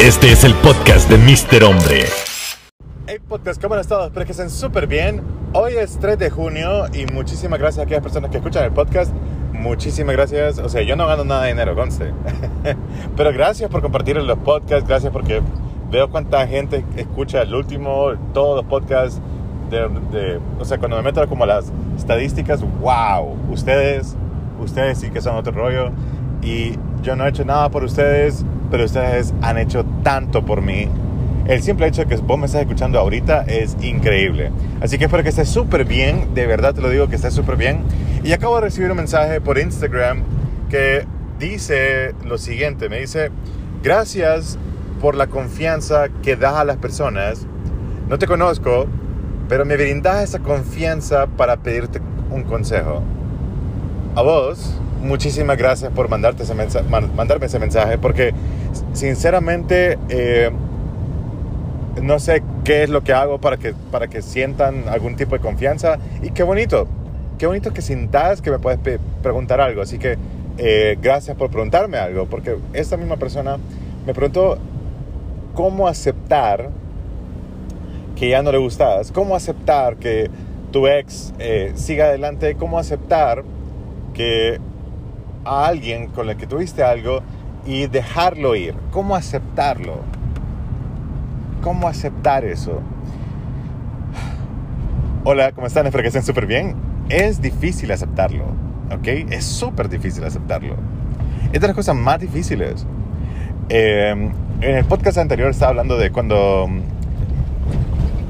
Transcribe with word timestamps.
Este 0.00 0.32
es 0.32 0.44
el 0.44 0.54
podcast 0.56 1.10
de 1.10 1.18
Mr. 1.18 1.64
Hombre. 1.64 2.04
Hey 3.06 3.18
podcast, 3.28 3.60
¿cómo 3.60 3.74
han 3.74 3.80
estado? 3.80 4.06
Espero 4.06 4.24
que 4.24 4.32
estén 4.32 4.50
súper 4.50 4.86
bien. 4.86 5.20
Hoy 5.52 5.74
es 5.74 5.98
3 5.98 6.18
de 6.18 6.30
junio 6.30 6.86
y 6.92 7.06
muchísimas 7.12 7.58
gracias 7.58 7.80
a 7.80 7.82
aquellas 7.82 8.02
personas 8.02 8.30
que 8.30 8.38
escuchan 8.38 8.64
el 8.64 8.72
podcast. 8.72 9.12
Muchísimas 9.52 10.14
gracias. 10.16 10.58
O 10.58 10.68
sea, 10.68 10.82
yo 10.82 10.96
no 10.96 11.06
gano 11.06 11.24
nada 11.24 11.42
de 11.42 11.48
dinero, 11.48 11.74
conste. 11.74 12.12
Pero 13.16 13.32
gracias 13.32 13.68
por 13.70 13.82
compartir 13.82 14.16
los 14.16 14.38
podcasts, 14.38 14.88
gracias 14.88 15.12
porque 15.12 15.42
veo 15.90 16.08
cuánta 16.10 16.46
gente 16.46 16.84
escucha 16.96 17.42
el 17.42 17.54
último, 17.54 18.12
todos 18.32 18.56
los 18.56 18.64
podcasts. 18.64 19.20
De, 19.70 19.88
de- 20.10 20.40
o 20.58 20.64
sea, 20.64 20.78
cuando 20.78 20.96
me 20.96 21.02
meto 21.02 21.26
como 21.28 21.46
las 21.46 21.70
estadísticas, 21.96 22.62
wow, 22.80 23.36
ustedes, 23.50 24.16
ustedes 24.60 24.98
sí 24.98 25.10
que 25.10 25.20
son 25.20 25.36
otro 25.36 25.52
rollo. 25.52 25.90
Y 26.42 26.72
yo 27.02 27.16
no 27.16 27.26
he 27.26 27.28
hecho 27.28 27.44
nada 27.44 27.68
por 27.68 27.84
ustedes, 27.84 28.44
pero 28.70 28.84
ustedes 28.84 29.34
han 29.42 29.58
hecho 29.58 29.84
tanto 30.02 30.44
por 30.44 30.62
mí. 30.62 30.88
El 31.46 31.62
simple 31.62 31.86
hecho 31.88 32.02
de 32.02 32.06
que 32.08 32.16
vos 32.22 32.38
me 32.38 32.46
estás 32.46 32.60
escuchando 32.62 32.98
ahorita 32.98 33.42
es 33.42 33.76
increíble. 33.82 34.50
Así 34.80 34.98
que 34.98 35.04
espero 35.06 35.22
que 35.22 35.30
estés 35.30 35.48
súper 35.48 35.84
bien, 35.84 36.34
de 36.34 36.46
verdad 36.46 36.74
te 36.74 36.80
lo 36.80 36.90
digo 36.90 37.08
que 37.08 37.16
estés 37.16 37.34
súper 37.34 37.56
bien. 37.56 37.80
Y 38.22 38.32
acabo 38.32 38.56
de 38.56 38.62
recibir 38.62 38.90
un 38.90 38.98
mensaje 38.98 39.40
por 39.40 39.58
Instagram 39.58 40.22
que 40.68 41.06
dice 41.38 42.14
lo 42.24 42.38
siguiente, 42.38 42.88
me 42.88 43.00
dice, 43.00 43.30
gracias 43.82 44.58
por 45.00 45.14
la 45.16 45.26
confianza 45.26 46.08
que 46.22 46.36
das 46.36 46.54
a 46.54 46.64
las 46.64 46.76
personas. 46.76 47.46
No 48.08 48.18
te 48.18 48.26
conozco, 48.26 48.86
pero 49.48 49.64
me 49.64 49.76
brindas 49.76 50.22
esa 50.22 50.38
confianza 50.40 51.26
para 51.26 51.56
pedirte 51.56 52.00
un 52.30 52.44
consejo. 52.44 53.02
A 54.14 54.22
vos, 54.22 54.78
muchísimas 55.02 55.56
gracias 55.56 55.90
por 55.92 56.08
mandarte 56.08 56.42
ese 56.42 56.54
mensa- 56.54 56.82
man- 56.82 57.10
mandarme 57.16 57.46
ese 57.46 57.58
mensaje, 57.58 57.96
porque 57.98 58.32
sinceramente 58.92 59.98
eh, 60.08 60.50
no 62.02 62.18
sé 62.18 62.42
qué 62.64 62.84
es 62.84 62.90
lo 62.90 63.02
que 63.02 63.12
hago 63.12 63.38
para 63.38 63.56
que, 63.56 63.74
para 63.90 64.08
que 64.08 64.22
sientan 64.22 64.88
algún 64.88 65.16
tipo 65.16 65.34
de 65.34 65.40
confianza. 65.40 65.98
Y 66.22 66.30
qué 66.30 66.42
bonito, 66.42 66.86
qué 67.38 67.46
bonito 67.46 67.72
que 67.72 67.82
sintas 67.82 68.40
que 68.42 68.50
me 68.50 68.58
puedes 68.58 68.78
preguntar 69.22 69.60
algo. 69.60 69.82
Así 69.82 69.98
que 69.98 70.16
eh, 70.58 70.98
gracias 71.00 71.36
por 71.36 71.50
preguntarme 71.50 71.98
algo, 71.98 72.26
porque 72.26 72.56
esta 72.72 72.96
misma 72.96 73.16
persona 73.16 73.58
me 74.06 74.14
preguntó 74.14 74.58
cómo 75.54 75.88
aceptar 75.88 76.70
que 78.16 78.28
ya 78.28 78.42
no 78.42 78.52
le 78.52 78.58
gustas, 78.58 79.12
cómo 79.12 79.34
aceptar 79.34 79.96
que 79.96 80.30
tu 80.70 80.86
ex 80.86 81.32
eh, 81.38 81.72
siga 81.74 82.06
adelante, 82.06 82.54
cómo 82.56 82.78
aceptar 82.78 83.42
que 84.14 84.60
a 85.44 85.66
alguien 85.66 86.08
con 86.08 86.28
el 86.28 86.36
que 86.36 86.46
tuviste 86.46 86.82
algo 86.82 87.22
y 87.66 87.86
dejarlo 87.86 88.56
ir, 88.56 88.74
cómo 88.90 89.16
aceptarlo. 89.16 90.00
¿Cómo 91.62 91.88
aceptar 91.88 92.44
eso? 92.44 92.80
Hola, 95.24 95.52
¿cómo 95.52 95.66
están? 95.66 95.86
Espero 95.86 96.02
que 96.02 96.08
estén 96.08 96.22
súper 96.22 96.46
bien. 96.46 96.74
Es 97.10 97.42
difícil 97.42 97.92
aceptarlo, 97.92 98.44
¿ok? 98.90 99.06
Es 99.30 99.44
súper 99.44 99.90
difícil 99.90 100.24
aceptarlo. 100.24 100.76
Es 101.52 101.60
de 101.60 101.66
las 101.66 101.76
cosas 101.76 101.96
más 101.96 102.18
difíciles. 102.18 102.86
Eh, 103.68 104.32
en 104.62 104.76
el 104.76 104.84
podcast 104.86 105.18
anterior 105.18 105.50
estaba 105.50 105.70
hablando 105.70 105.98
de 105.98 106.10
cuando 106.10 106.68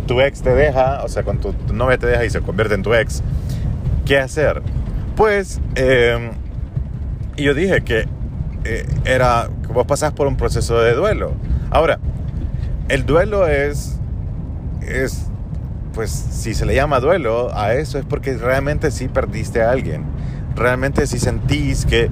tu 0.06 0.20
ex 0.20 0.42
te 0.42 0.52
deja, 0.52 1.04
o 1.04 1.08
sea, 1.08 1.22
cuando 1.22 1.52
tu, 1.52 1.72
novia 1.72 1.96
te 1.96 2.08
deja 2.08 2.24
y 2.24 2.30
se 2.30 2.40
convierte 2.40 2.74
en 2.74 2.82
tu 2.82 2.92
ex, 2.94 3.22
¿qué 4.04 4.18
hacer? 4.18 4.60
Pues, 5.14 5.60
eh, 5.76 6.32
yo 7.36 7.54
dije 7.54 7.82
que 7.82 8.08
eh, 8.64 8.86
era, 9.04 9.48
vos 9.72 9.86
pasás 9.86 10.12
por 10.12 10.26
un 10.26 10.36
proceso 10.36 10.80
de 10.80 10.94
duelo. 10.94 11.32
Ahora, 11.70 11.98
el 12.88 13.06
duelo 13.06 13.46
es, 13.46 13.98
es, 14.82 15.26
pues 15.94 16.10
si 16.10 16.54
se 16.54 16.66
le 16.66 16.74
llama 16.74 17.00
duelo 17.00 17.56
a 17.56 17.74
eso 17.74 17.98
es 17.98 18.04
porque 18.04 18.36
realmente 18.36 18.90
sí 18.90 19.08
perdiste 19.08 19.62
a 19.62 19.70
alguien. 19.70 20.04
Realmente 20.56 21.06
sí 21.06 21.18
sentís 21.18 21.86
que 21.86 22.10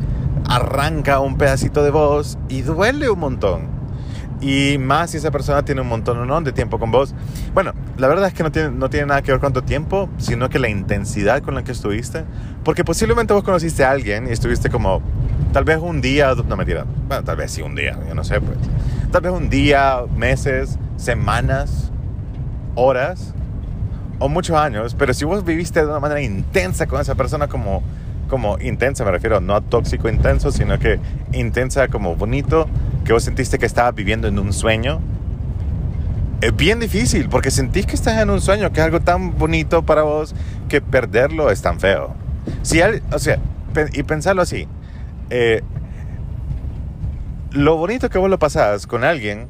arranca 0.49 1.21
un 1.21 1.37
pedacito 1.37 1.83
de 1.83 1.91
vos 1.91 2.39
y 2.49 2.63
duele 2.63 3.11
un 3.11 3.19
montón. 3.19 3.79
Y 4.41 4.79
más 4.79 5.11
si 5.11 5.17
esa 5.17 5.33
persona 5.33 5.65
tiene 5.65 5.81
un 5.81 5.89
montón 5.89 6.25
no 6.27 6.41
de 6.41 6.53
tiempo 6.53 6.79
con 6.79 6.93
vos. 6.93 7.13
Bueno, 7.55 7.73
la 7.97 8.07
verdad 8.07 8.29
es 8.29 8.35
que 8.35 8.45
no 8.45 8.53
tiene, 8.53 8.71
no 8.71 8.89
tiene 8.89 9.07
nada 9.07 9.23
que 9.23 9.33
ver 9.33 9.41
cuánto 9.41 9.63
tiempo, 9.63 10.09
sino 10.19 10.49
que 10.49 10.61
la 10.61 10.69
intensidad 10.69 11.43
con 11.43 11.57
la 11.57 11.65
que 11.65 11.73
estuviste. 11.73 12.25
Porque 12.63 12.85
posiblemente 12.85 13.35
vos 13.35 13.43
conociste 13.43 13.85
a 13.85 13.91
alguien 13.91 14.29
y 14.29 14.31
estuviste 14.31 14.71
como, 14.71 15.03
tal 15.53 15.65
vez 15.65 15.79
un 15.81 16.01
día, 16.01 16.35
no 16.35 16.57
mentira, 16.57 16.85
bueno, 17.07 17.25
tal 17.25 17.37
vez 17.37 17.51
sí 17.53 17.63
un 17.63 17.75
día, 17.75 17.99
yo 18.07 18.15
no 18.15 18.25
sé, 18.25 18.41
pues. 18.41 18.59
Tal 19.11 19.23
vez 19.23 19.33
un 19.33 19.49
día, 19.49 20.03
meses, 20.15 20.79
semanas, 20.97 21.91
horas 22.75 23.35
o 24.19 24.29
muchos 24.29 24.57
años, 24.57 24.95
pero 24.99 25.15
si 25.15 25.25
vos 25.25 25.45
viviste 25.45 25.81
de 25.81 25.87
una 25.87 26.01
manera 26.01 26.21
intensa 26.21 26.87
con 26.87 27.01
esa 27.01 27.15
persona 27.15 27.49
como, 27.49 27.83
como 28.29 28.59
intensa, 28.59 29.05
me 29.05 29.11
refiero 29.11 29.41
no 29.41 29.55
a 29.55 29.61
tóxico 29.61 30.09
intenso, 30.09 30.51
sino 30.51 30.79
que 30.79 30.99
intensa 31.33 31.89
como 31.89 32.17
bonito, 32.17 32.69
que 33.05 33.13
vos 33.13 33.23
sentiste 33.23 33.59
que 33.59 33.67
estabas 33.67 33.95
viviendo 33.95 34.29
en 34.29 34.39
un 34.39 34.53
sueño, 34.53 35.01
es 36.41 36.55
bien 36.55 36.79
difícil 36.79 37.29
porque 37.29 37.51
sentís 37.51 37.87
que 37.87 37.95
estás 37.95 38.21
en 38.21 38.31
un 38.31 38.41
sueño, 38.41 38.71
que 38.73 38.81
es 38.81 38.87
algo 38.87 39.01
tan 39.01 39.37
bonito 39.39 39.83
para 39.83 40.03
vos 40.03 40.35
que 40.69 40.81
perderlo 40.81 41.51
es 41.51 41.63
tan 41.63 41.81
feo. 41.81 42.15
Si 42.63 42.81
o 43.13 43.19
sea, 43.19 43.39
y 43.93 44.03
pensarlo 44.03 44.43
así, 44.43 44.69
eh, 45.31 45.63
lo 47.53 47.77
bonito 47.77 48.11
que 48.11 48.19
vos 48.19 48.31
lo 48.31 48.39
pasás 48.39 48.87
con 48.87 49.05
alguien 49.05 49.49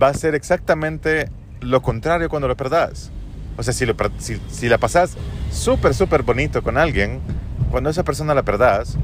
va 0.00 0.08
a 0.08 0.14
ser 0.14 0.34
exactamente 0.34 1.28
lo 1.60 1.82
contrario 1.82 2.28
cuando 2.28 2.48
lo 2.48 2.56
perdás. 2.56 3.10
O 3.56 3.62
sea, 3.62 3.72
si, 3.72 4.68
la 4.68 4.78
pasás 4.78 5.16
súper, 5.50 5.92
súper 5.92 6.22
bonito 6.22 6.62
con 6.62 6.78
alguien, 6.78 7.20
cuando 7.70 7.90
esa 7.90 8.04
persona 8.04 8.32
la 8.32 8.44
perdás, 8.44 8.96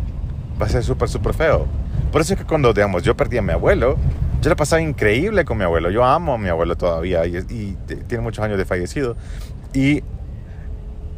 va 0.61 0.67
a 0.67 0.69
ser 0.69 0.85
súper, 0.85 1.09
súper 1.09 1.35
feo. 1.35 1.67
Por 2.13 2.21
eso 2.21 2.35
es 2.35 2.41
que 2.41 2.47
cuando, 2.47 2.73
digamos, 2.73 3.03
yo 3.03 3.17
perdí 3.17 3.39
a 3.39 3.43
mi 3.43 3.53
abuelo, 3.53 3.97
yo 4.41 4.51
la 4.51 4.57
pasaba 4.57 4.81
increíble 4.81 5.45
con 5.45 5.59
mi 5.59 5.65
abuelo. 5.65 5.91
Yo 5.91 6.05
amo 6.05 6.35
a 6.35 6.39
mi 6.39 6.49
abuelo 6.49 6.77
todavía 6.77 7.27
y, 7.27 7.39
y 7.39 7.77
tiene 8.07 8.23
muchos 8.23 8.45
años 8.45 8.57
de 8.57 8.65
fallecido. 8.65 9.17
Y 9.73 10.05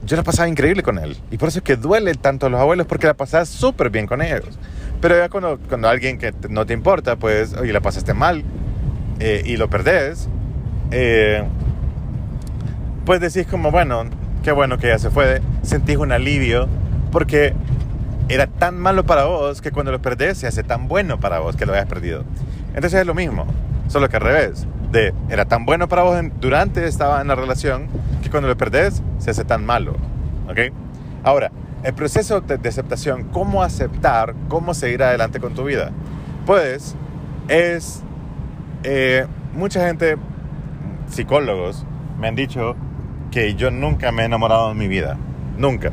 yo 0.06 0.16
la 0.16 0.22
pasaba 0.22 0.48
increíble 0.48 0.82
con 0.82 0.98
él. 0.98 1.16
Y 1.30 1.36
por 1.36 1.48
eso 1.48 1.58
es 1.58 1.64
que 1.64 1.76
duele 1.76 2.14
tanto 2.14 2.46
a 2.46 2.48
los 2.50 2.60
abuelos 2.60 2.86
porque 2.86 3.06
la 3.06 3.14
pasas 3.14 3.48
súper 3.48 3.90
bien 3.90 4.06
con 4.06 4.22
ellos. 4.22 4.58
Pero 5.00 5.16
ya 5.16 5.28
cuando, 5.28 5.58
cuando 5.68 5.88
alguien 5.88 6.18
que 6.18 6.32
no 6.48 6.64
te 6.64 6.72
importa, 6.72 7.16
pues, 7.16 7.52
oye, 7.54 7.72
la 7.72 7.80
pasaste 7.80 8.14
mal 8.14 8.42
eh, 9.20 9.42
y 9.44 9.56
lo 9.56 9.68
perdés, 9.68 10.28
eh, 10.90 11.42
pues 13.04 13.20
decís 13.20 13.46
como, 13.46 13.70
bueno, 13.70 14.04
qué 14.42 14.52
bueno 14.52 14.78
que 14.78 14.88
ya 14.88 14.98
se 14.98 15.10
fue. 15.10 15.40
Sentís 15.62 15.96
un 15.96 16.12
alivio 16.12 16.68
porque 17.12 17.52
era 18.28 18.46
tan 18.46 18.78
malo 18.78 19.04
para 19.04 19.24
vos 19.24 19.60
que 19.60 19.70
cuando 19.70 19.92
lo 19.92 20.00
perdés 20.02 20.38
se 20.38 20.46
hace 20.46 20.62
tan 20.64 20.88
bueno 20.88 21.20
para 21.20 21.38
vos 21.38 21.56
que 21.56 21.66
lo 21.66 21.72
hayas 21.72 21.86
perdido. 21.86 22.24
Entonces 22.74 23.00
es 23.00 23.06
lo 23.06 23.14
mismo, 23.14 23.46
solo 23.88 24.08
que 24.08 24.16
al 24.16 24.22
revés. 24.22 24.66
De, 24.90 25.12
era 25.30 25.44
tan 25.46 25.64
bueno 25.66 25.88
para 25.88 26.02
vos 26.02 26.16
en- 26.18 26.32
durante 26.40 26.86
estaba 26.86 27.20
en 27.20 27.28
la 27.28 27.34
relación 27.34 27.88
que 28.26 28.30
cuando 28.30 28.48
lo 28.48 28.56
perdés 28.56 29.02
se 29.18 29.30
hace 29.30 29.44
tan 29.44 29.64
malo. 29.64 29.96
¿Ok? 30.48 30.72
Ahora, 31.22 31.50
el 31.82 31.94
proceso 31.94 32.40
de, 32.40 32.68
aceptación, 32.68 33.24
cómo 33.24 33.62
aceptar, 33.62 34.34
cómo 34.48 34.74
seguir 34.74 35.02
adelante 35.02 35.40
con 35.40 35.54
tu 35.54 35.64
vida. 35.64 35.90
Pues 36.44 36.94
es... 37.48 38.02
eh, 38.82 39.26
mucha 39.54 39.86
gente, 39.86 40.16
psicólogos, 41.08 41.84
me 42.18 42.28
han 42.28 42.34
dicho 42.34 42.76
que 43.30 43.54
yo 43.54 43.70
nunca 43.70 44.12
me 44.12 44.22
he 44.22 44.26
enamorado 44.26 44.70
en 44.70 44.78
mi 44.78 44.88
vida. 44.88 45.16
Nunca 45.58 45.92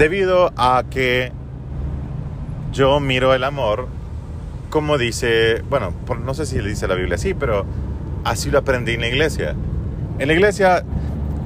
debido 0.00 0.50
a 0.56 0.84
que 0.88 1.30
yo 2.72 3.00
miro 3.00 3.34
el 3.34 3.44
amor 3.44 3.86
como 4.70 4.96
dice, 4.96 5.62
bueno, 5.68 5.92
no 6.24 6.32
sé 6.32 6.46
si 6.46 6.58
le 6.58 6.70
dice 6.70 6.88
la 6.88 6.94
Biblia 6.94 7.16
así, 7.16 7.34
pero 7.34 7.66
así 8.24 8.50
lo 8.50 8.60
aprendí 8.60 8.92
en 8.92 9.02
la 9.02 9.08
iglesia. 9.08 9.54
En 10.18 10.28
la 10.28 10.32
iglesia 10.32 10.84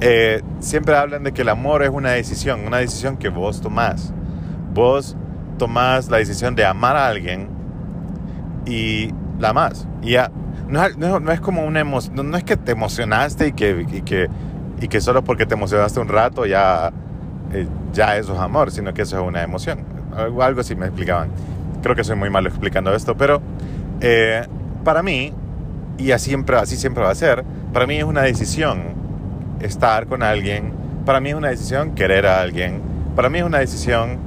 eh, 0.01 0.41
siempre 0.59 0.95
hablan 0.95 1.23
de 1.23 1.31
que 1.33 1.41
el 1.43 1.49
amor 1.49 1.83
es 1.83 1.89
una 1.89 2.11
decisión, 2.11 2.61
una 2.65 2.77
decisión 2.77 3.17
que 3.17 3.29
vos 3.29 3.61
tomás. 3.61 4.13
Vos 4.73 5.15
tomás 5.57 6.09
la 6.09 6.17
decisión 6.17 6.55
de 6.55 6.65
amar 6.65 6.95
a 6.97 7.07
alguien 7.07 7.47
y 8.65 9.09
la 9.39 9.49
amás. 9.49 9.87
Y 10.01 10.11
ya, 10.11 10.31
no, 10.67 10.87
no- 10.97 11.19
no 11.19 11.31
es 11.31 11.39
como 11.39 11.63
una 11.65 11.79
emoción, 11.79 12.15
no, 12.15 12.23
no 12.23 12.37
es 12.37 12.43
que 12.43 12.57
te 12.57 12.71
emocionaste 12.71 13.47
y 13.47 13.51
que, 13.53 13.85
y 13.91 14.01
que, 14.01 14.27
y 14.81 14.87
que 14.87 15.01
solo 15.01 15.23
porque 15.23 15.45
te 15.45 15.53
emocionaste 15.53 15.99
un 15.99 16.09
rato 16.09 16.45
ya 16.45 16.91
eh, 17.53 17.67
ya 17.93 18.17
eso 18.17 18.33
es 18.33 18.39
amor, 18.39 18.71
sino 18.71 18.93
que 18.93 19.03
eso 19.03 19.19
es 19.21 19.27
una 19.27 19.43
emoción. 19.43 19.79
Algo, 20.15 20.43
algo 20.43 20.61
así 20.61 20.75
me 20.75 20.87
explicaban. 20.87 21.29
Creo 21.81 21.95
que 21.95 22.03
soy 22.03 22.15
muy 22.15 22.29
malo 22.29 22.49
explicando 22.49 22.93
esto, 22.93 23.15
pero 23.15 23.41
eh, 24.01 24.45
para 24.83 25.03
mí, 25.03 25.31
y 25.97 26.11
así 26.11 26.29
siempre, 26.29 26.57
así 26.57 26.75
siempre 26.75 27.03
va 27.03 27.11
a 27.11 27.15
ser, 27.15 27.43
para 27.71 27.85
mí 27.87 27.97
es 27.97 28.03
una 28.03 28.21
decisión 28.23 29.04
estar 29.65 30.07
con 30.07 30.23
alguien, 30.23 30.71
para 31.05 31.19
mí 31.19 31.29
es 31.29 31.35
una 31.35 31.49
decisión 31.49 31.91
querer 31.95 32.25
a 32.25 32.41
alguien, 32.41 32.81
para 33.15 33.29
mí 33.29 33.39
es 33.39 33.43
una 33.45 33.59
decisión 33.59 34.17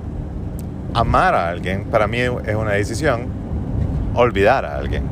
amar 0.94 1.34
a 1.34 1.48
alguien, 1.48 1.84
para 1.84 2.06
mí 2.06 2.18
es 2.18 2.30
una 2.54 2.72
decisión 2.72 3.26
olvidar 4.14 4.64
a 4.64 4.76
alguien. 4.76 5.02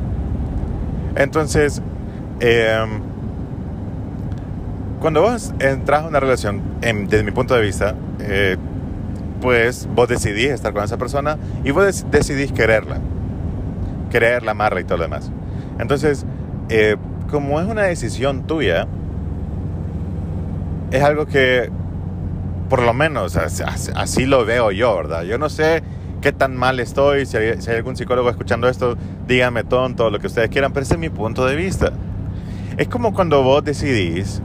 Entonces, 1.15 1.81
em, 2.39 2.99
cuando 4.99 5.21
vos 5.21 5.53
entras 5.59 6.03
a 6.03 6.07
una 6.07 6.19
relación, 6.19 6.61
en- 6.81 7.07
desde 7.07 7.23
mi 7.23 7.31
punto 7.31 7.53
de 7.55 7.61
vista, 7.61 7.93
eh, 8.19 8.57
pues 9.41 9.87
vos 9.93 10.07
decidís 10.09 10.49
estar 10.49 10.73
con 10.73 10.83
esa 10.83 10.97
persona 10.97 11.37
y 11.63 11.71
vos 11.71 11.85
dec- 11.85 12.09
decidís 12.09 12.51
quererla. 12.51 12.97
Quererla, 14.09 14.51
amarla 14.51 14.81
y 14.81 14.83
todo 14.83 14.97
lo 14.97 15.03
demás. 15.03 15.31
Entonces, 15.79 16.25
eh, 16.69 16.95
como 17.29 17.59
es 17.59 17.67
una 17.67 17.83
decisión 17.83 18.43
tuya, 18.47 18.87
es 20.91 21.03
algo 21.03 21.25
que, 21.25 21.69
por 22.69 22.81
lo 22.81 22.93
menos, 22.93 23.35
as- 23.37 23.61
as- 23.61 23.91
así 23.95 24.25
lo 24.25 24.45
veo 24.45 24.71
yo, 24.71 24.95
¿verdad? 24.95 25.23
Yo 25.23 25.37
no 25.37 25.49
sé 25.49 25.83
qué 26.21 26.31
tan 26.31 26.55
mal 26.55 26.79
estoy, 26.79 27.25
si 27.25 27.37
hay, 27.37 27.57
algún 27.75 27.95
psicólogo 27.95 28.29
escuchando 28.29 28.67
esto, 28.67 28.97
díganme 29.27 29.63
tonto, 29.63 30.09
lo 30.09 30.19
que 30.19 30.27
ustedes 30.27 30.49
quieran, 30.49 30.73
pero 30.73 30.83
ese 30.83 30.95
es 30.95 30.99
mi 30.99 31.09
punto 31.09 31.45
de 31.45 31.55
vista. 31.55 31.91
Es 32.77 32.87
como 32.87 33.13
cuando 33.13 33.43
vos 33.43 33.63
decidís 33.63 34.41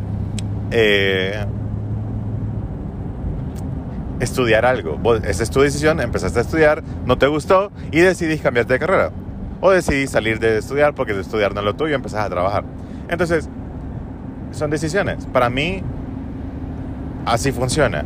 eh, 0.70 1.44
estudiar 4.20 4.64
algo. 4.64 4.96
Vos, 4.96 5.20
esa 5.24 5.42
es 5.42 5.50
tu 5.50 5.60
decisión, 5.60 6.00
empezaste 6.00 6.38
a 6.38 6.42
estudiar, 6.42 6.82
no 7.06 7.18
te 7.18 7.26
gustó 7.26 7.72
y 7.90 8.00
decidís 8.00 8.40
cambiarte 8.40 8.74
de 8.74 8.78
carrera. 8.78 9.10
O 9.60 9.70
decidís 9.70 10.10
salir 10.10 10.38
de 10.40 10.58
estudiar 10.58 10.94
porque 10.94 11.14
de 11.14 11.20
estudiar 11.20 11.54
no 11.54 11.60
es 11.60 11.66
lo 11.66 11.74
tuyo 11.74 11.92
y 11.92 11.94
empezás 11.94 12.26
a 12.26 12.30
trabajar. 12.30 12.64
Entonces, 13.08 13.48
son 14.50 14.70
decisiones. 14.70 15.26
Para 15.26 15.50
mí, 15.50 15.82
así 17.26 17.52
funciona. 17.52 18.04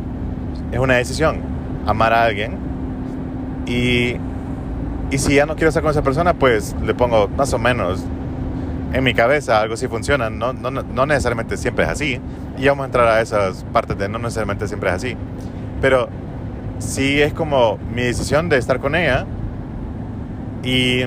Es 0.71 0.79
una 0.79 0.95
decisión. 0.95 1.41
Amar 1.85 2.13
a 2.13 2.25
alguien 2.25 2.57
y, 3.65 4.15
y 5.11 5.17
si 5.17 5.35
ya 5.35 5.45
no 5.45 5.55
quiero 5.55 5.69
estar 5.69 5.83
con 5.83 5.91
esa 5.91 6.01
persona, 6.01 6.33
pues 6.33 6.75
le 6.83 6.93
pongo 6.93 7.27
más 7.27 7.53
o 7.53 7.59
menos 7.59 8.03
en 8.93 9.03
mi 9.03 9.13
cabeza 9.13 9.59
algo 9.59 9.75
sí 9.75 9.87
funciona. 9.87 10.29
No, 10.29 10.53
no, 10.53 10.71
no 10.71 11.05
necesariamente 11.05 11.57
siempre 11.57 11.85
es 11.85 11.91
así. 11.91 12.19
Y 12.57 12.67
vamos 12.67 12.83
a 12.83 12.85
entrar 12.87 13.07
a 13.07 13.21
esas 13.21 13.63
partes 13.65 13.97
de 13.97 14.09
no 14.09 14.19
necesariamente 14.19 14.67
siempre 14.67 14.89
es 14.89 14.95
así. 14.95 15.17
Pero 15.81 16.07
sí 16.79 17.21
es 17.21 17.33
como 17.33 17.77
mi 17.93 18.03
decisión 18.03 18.49
de 18.49 18.57
estar 18.57 18.79
con 18.79 18.95
ella. 18.95 19.25
Y 20.63 21.03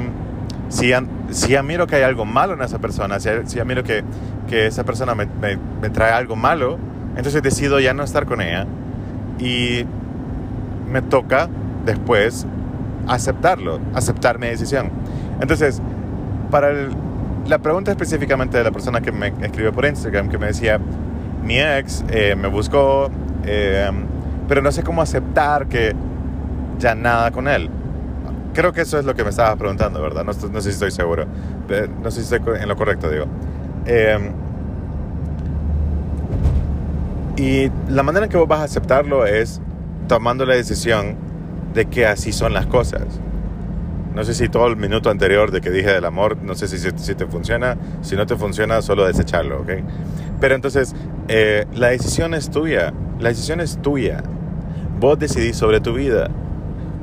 si 0.69 0.89
ya, 0.89 1.03
si 1.31 1.53
ya 1.53 1.63
miro 1.63 1.87
que 1.87 1.97
hay 1.97 2.03
algo 2.03 2.25
malo 2.25 2.55
en 2.55 2.63
esa 2.63 2.79
persona, 2.79 3.19
si, 3.21 3.29
si 3.47 3.56
ya 3.56 3.65
miro 3.65 3.83
que, 3.83 4.05
que 4.49 4.67
esa 4.67 4.85
persona 4.85 5.15
me, 5.15 5.27
me, 5.27 5.59
me 5.81 5.91
trae 5.91 6.13
algo 6.13 6.37
malo, 6.37 6.79
entonces 7.20 7.43
decido 7.43 7.78
ya 7.81 7.93
no 7.93 8.02
estar 8.02 8.25
con 8.25 8.40
ella. 8.40 8.67
Y 9.38 9.84
me 10.90 11.02
toca 11.02 11.50
después 11.84 12.46
aceptarlo, 13.06 13.78
aceptar 13.94 14.38
mi 14.38 14.46
decisión. 14.46 14.90
Entonces, 15.38 15.82
para 16.50 16.70
el- 16.70 16.88
la 17.46 17.58
pregunta 17.58 17.90
específicamente 17.90 18.56
de 18.56 18.64
la 18.64 18.70
persona 18.70 19.02
que 19.02 19.12
me 19.12 19.34
escribió 19.43 19.70
por 19.70 19.84
Instagram, 19.84 20.31
que 20.31 20.38
me 20.38 20.46
decía, 20.46 20.81
mi 21.44 21.58
ex 21.61 22.02
eh, 22.08 22.34
me 22.37 22.49
buscó, 22.49 23.11
eh, 23.44 23.90
pero 24.49 24.62
no 24.62 24.72
sé 24.72 24.82
cómo 24.82 25.02
aceptar 25.02 25.67
que 25.67 25.94
ya 26.78 26.94
nada 26.94 27.31
con 27.32 27.49
él. 27.49 27.69
Creo 28.55 28.72
que 28.72 28.81
eso 28.81 28.99
es 28.99 29.05
lo 29.05 29.14
que 29.14 29.25
me 29.25 29.28
estabas 29.31 29.56
preguntando, 29.56 30.00
¿verdad? 30.00 30.25
No, 30.25 30.32
no 30.32 30.61
sé 30.62 30.62
si 30.62 30.70
estoy 30.70 30.90
seguro. 30.90 31.26
No 32.02 32.11
sé 32.11 32.22
si 32.25 32.34
estoy 32.34 32.61
en 32.62 32.67
lo 32.67 32.76
correcto, 32.76 33.11
digo. 33.11 33.26
Eh, 33.84 34.19
y 37.41 37.73
la 37.89 38.03
manera 38.03 38.27
en 38.27 38.31
que 38.31 38.37
vos 38.37 38.47
vas 38.47 38.61
a 38.61 38.65
aceptarlo 38.65 39.25
es 39.25 39.63
tomando 40.09 40.45
la 40.45 40.55
decisión 40.55 41.17
de 41.73 41.87
que 41.87 42.05
así 42.05 42.33
son 42.33 42.53
las 42.53 42.67
cosas. 42.67 43.03
No 44.15 44.25
sé 44.25 44.35
si 44.35 44.51
todo 44.51 44.67
el 44.67 44.77
minuto 44.77 45.09
anterior 45.09 45.51
de 45.51 45.63
que 45.63 45.71
dije 45.71 45.91
del 45.91 46.05
amor, 46.05 46.37
no 46.43 46.55
sé 46.55 46.69
si, 46.69 46.77
si, 46.79 47.15
te 47.15 47.27
funciona. 47.27 47.79
Si 48.03 48.15
no 48.15 48.27
te 48.27 48.37
funciona, 48.37 48.83
solo 48.83 49.07
desecharlo, 49.07 49.63
¿ok? 49.63 49.71
Pero 50.39 50.55
entonces, 50.55 50.95
eh, 51.29 51.65
la 51.73 51.89
decisión 51.89 52.35
es 52.35 52.51
tuya. 52.51 52.93
La 53.19 53.31
decisión 53.31 53.61
es 53.61 53.81
tuya. 53.81 54.23
Vos 54.99 55.19
decidís 55.19 55.57
sobre 55.57 55.81
tu 55.81 55.95
vida. 55.95 56.29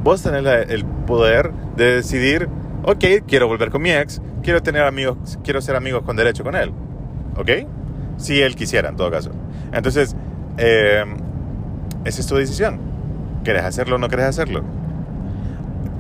Vos 0.04 0.22
tenés 0.22 0.70
el 0.70 0.86
poder 0.86 1.52
de 1.76 1.96
decidir, 1.96 2.48
ok, 2.84 3.04
quiero 3.28 3.48
volver 3.48 3.72
con 3.72 3.82
mi 3.82 3.90
ex, 3.90 4.22
quiero 4.44 4.62
tener 4.62 4.84
amigos, 4.84 5.40
quiero 5.44 5.62
ser 5.62 5.76
amigos 5.76 6.04
con 6.04 6.16
derecho 6.16 6.44
con 6.44 6.56
él. 6.56 6.72
¿Ok? 7.38 7.50
Si 8.18 8.40
él 8.40 8.56
quisiera, 8.56 8.90
en 8.90 8.98
todo 8.98 9.10
caso. 9.10 9.32
Entonces, 9.72 10.16
eh, 10.58 11.06
esa 12.06 12.22
es 12.22 12.28
tu 12.28 12.36
decisión. 12.36 12.80
¿Querés 13.44 13.64
hacerlo 13.64 13.96
o 13.96 14.00
no 14.00 14.10
querés 14.10 14.26
hacerlo? 14.26 14.64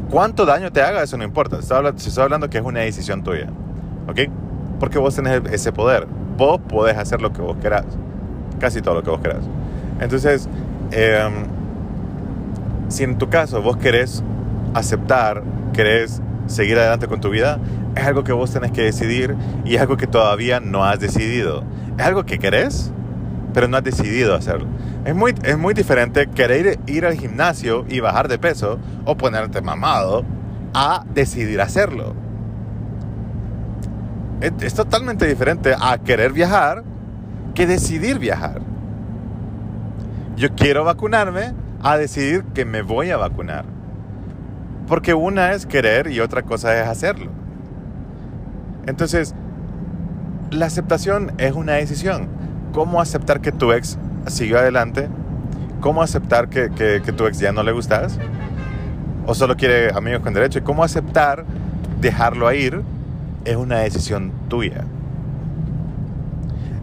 ¿Cuánto 0.09 0.45
daño 0.45 0.71
te 0.71 0.81
haga? 0.81 1.03
Eso 1.03 1.17
no 1.17 1.23
importa. 1.23 1.57
Hablando, 1.69 2.01
estoy 2.01 2.23
hablando 2.23 2.49
que 2.49 2.57
es 2.57 2.63
una 2.63 2.81
decisión 2.81 3.23
tuya. 3.23 3.47
¿Ok? 4.07 4.21
Porque 4.79 4.97
vos 4.99 5.15
tenés 5.15 5.41
ese 5.51 5.71
poder. 5.71 6.07
Vos 6.37 6.59
podés 6.61 6.97
hacer 6.97 7.21
lo 7.21 7.33
que 7.33 7.41
vos 7.41 7.57
querás. 7.61 7.85
Casi 8.59 8.81
todo 8.81 8.95
lo 8.95 9.03
que 9.03 9.09
vos 9.09 9.19
querás. 9.21 9.43
Entonces, 9.99 10.47
eh, 10.91 11.29
si 12.87 13.03
en 13.03 13.17
tu 13.17 13.29
caso 13.29 13.61
vos 13.61 13.77
querés 13.77 14.23
aceptar, 14.73 15.43
querés 15.73 16.21
seguir 16.45 16.77
adelante 16.77 17.07
con 17.07 17.19
tu 17.19 17.29
vida, 17.29 17.59
es 17.95 18.05
algo 18.05 18.23
que 18.23 18.31
vos 18.31 18.51
tenés 18.51 18.71
que 18.71 18.83
decidir 18.83 19.35
y 19.65 19.75
es 19.75 19.81
algo 19.81 19.97
que 19.97 20.07
todavía 20.07 20.59
no 20.59 20.85
has 20.85 20.99
decidido. 20.99 21.63
Es 21.97 22.05
algo 22.05 22.25
que 22.25 22.39
querés, 22.39 22.91
pero 23.57 23.67
no 23.67 23.77
has 23.77 23.83
decidido 23.83 24.35
hacerlo. 24.35 24.67
Es 25.03 25.15
muy, 25.15 25.33
es 25.41 25.57
muy 25.57 25.73
diferente 25.73 26.27
querer 26.27 26.77
ir 26.85 27.07
al 27.07 27.15
gimnasio 27.15 27.87
y 27.89 28.01
bajar 28.01 28.27
de 28.27 28.37
peso 28.37 28.77
o 29.03 29.17
ponerte 29.17 29.63
mamado 29.63 30.23
a 30.75 31.03
decidir 31.15 31.59
hacerlo. 31.59 32.13
Es, 34.41 34.51
es 34.61 34.75
totalmente 34.75 35.25
diferente 35.25 35.73
a 35.75 35.97
querer 35.97 36.33
viajar 36.33 36.83
que 37.55 37.65
decidir 37.65 38.19
viajar. 38.19 38.61
Yo 40.35 40.53
quiero 40.53 40.83
vacunarme 40.83 41.55
a 41.81 41.97
decidir 41.97 42.43
que 42.53 42.63
me 42.63 42.83
voy 42.83 43.09
a 43.09 43.17
vacunar. 43.17 43.65
Porque 44.87 45.15
una 45.15 45.53
es 45.53 45.65
querer 45.65 46.11
y 46.11 46.19
otra 46.19 46.43
cosa 46.43 46.79
es 46.79 46.87
hacerlo. 46.87 47.31
Entonces, 48.85 49.33
la 50.51 50.67
aceptación 50.67 51.31
es 51.39 51.53
una 51.53 51.73
decisión. 51.73 52.36
¿Cómo 52.73 53.01
aceptar 53.01 53.41
que 53.41 53.51
tu 53.51 53.71
ex 53.71 53.97
siguió 54.27 54.59
adelante? 54.59 55.07
¿Cómo 55.81 56.01
aceptar 56.01 56.49
que, 56.49 56.69
que, 56.71 57.01
que 57.03 57.11
tu 57.11 57.25
ex 57.25 57.39
ya 57.39 57.51
no 57.51 57.63
le 57.63 57.71
gustas? 57.71 58.19
¿O 59.25 59.33
solo 59.33 59.55
quiere 59.55 59.91
amigos 59.93 60.21
con 60.21 60.33
derecho? 60.33 60.59
¿Y 60.59 60.61
cómo 60.61 60.83
aceptar 60.83 61.45
dejarlo 61.99 62.47
a 62.47 62.55
ir? 62.55 62.81
Es 63.45 63.55
una 63.55 63.79
decisión 63.79 64.31
tuya. 64.49 64.83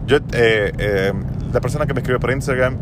Yo, 0.07 0.17
eh, 0.17 0.71
eh, 0.77 1.13
la 1.51 1.61
persona 1.61 1.85
que 1.85 1.93
me 1.93 2.01
escribió 2.01 2.19
por 2.19 2.31
Instagram 2.31 2.77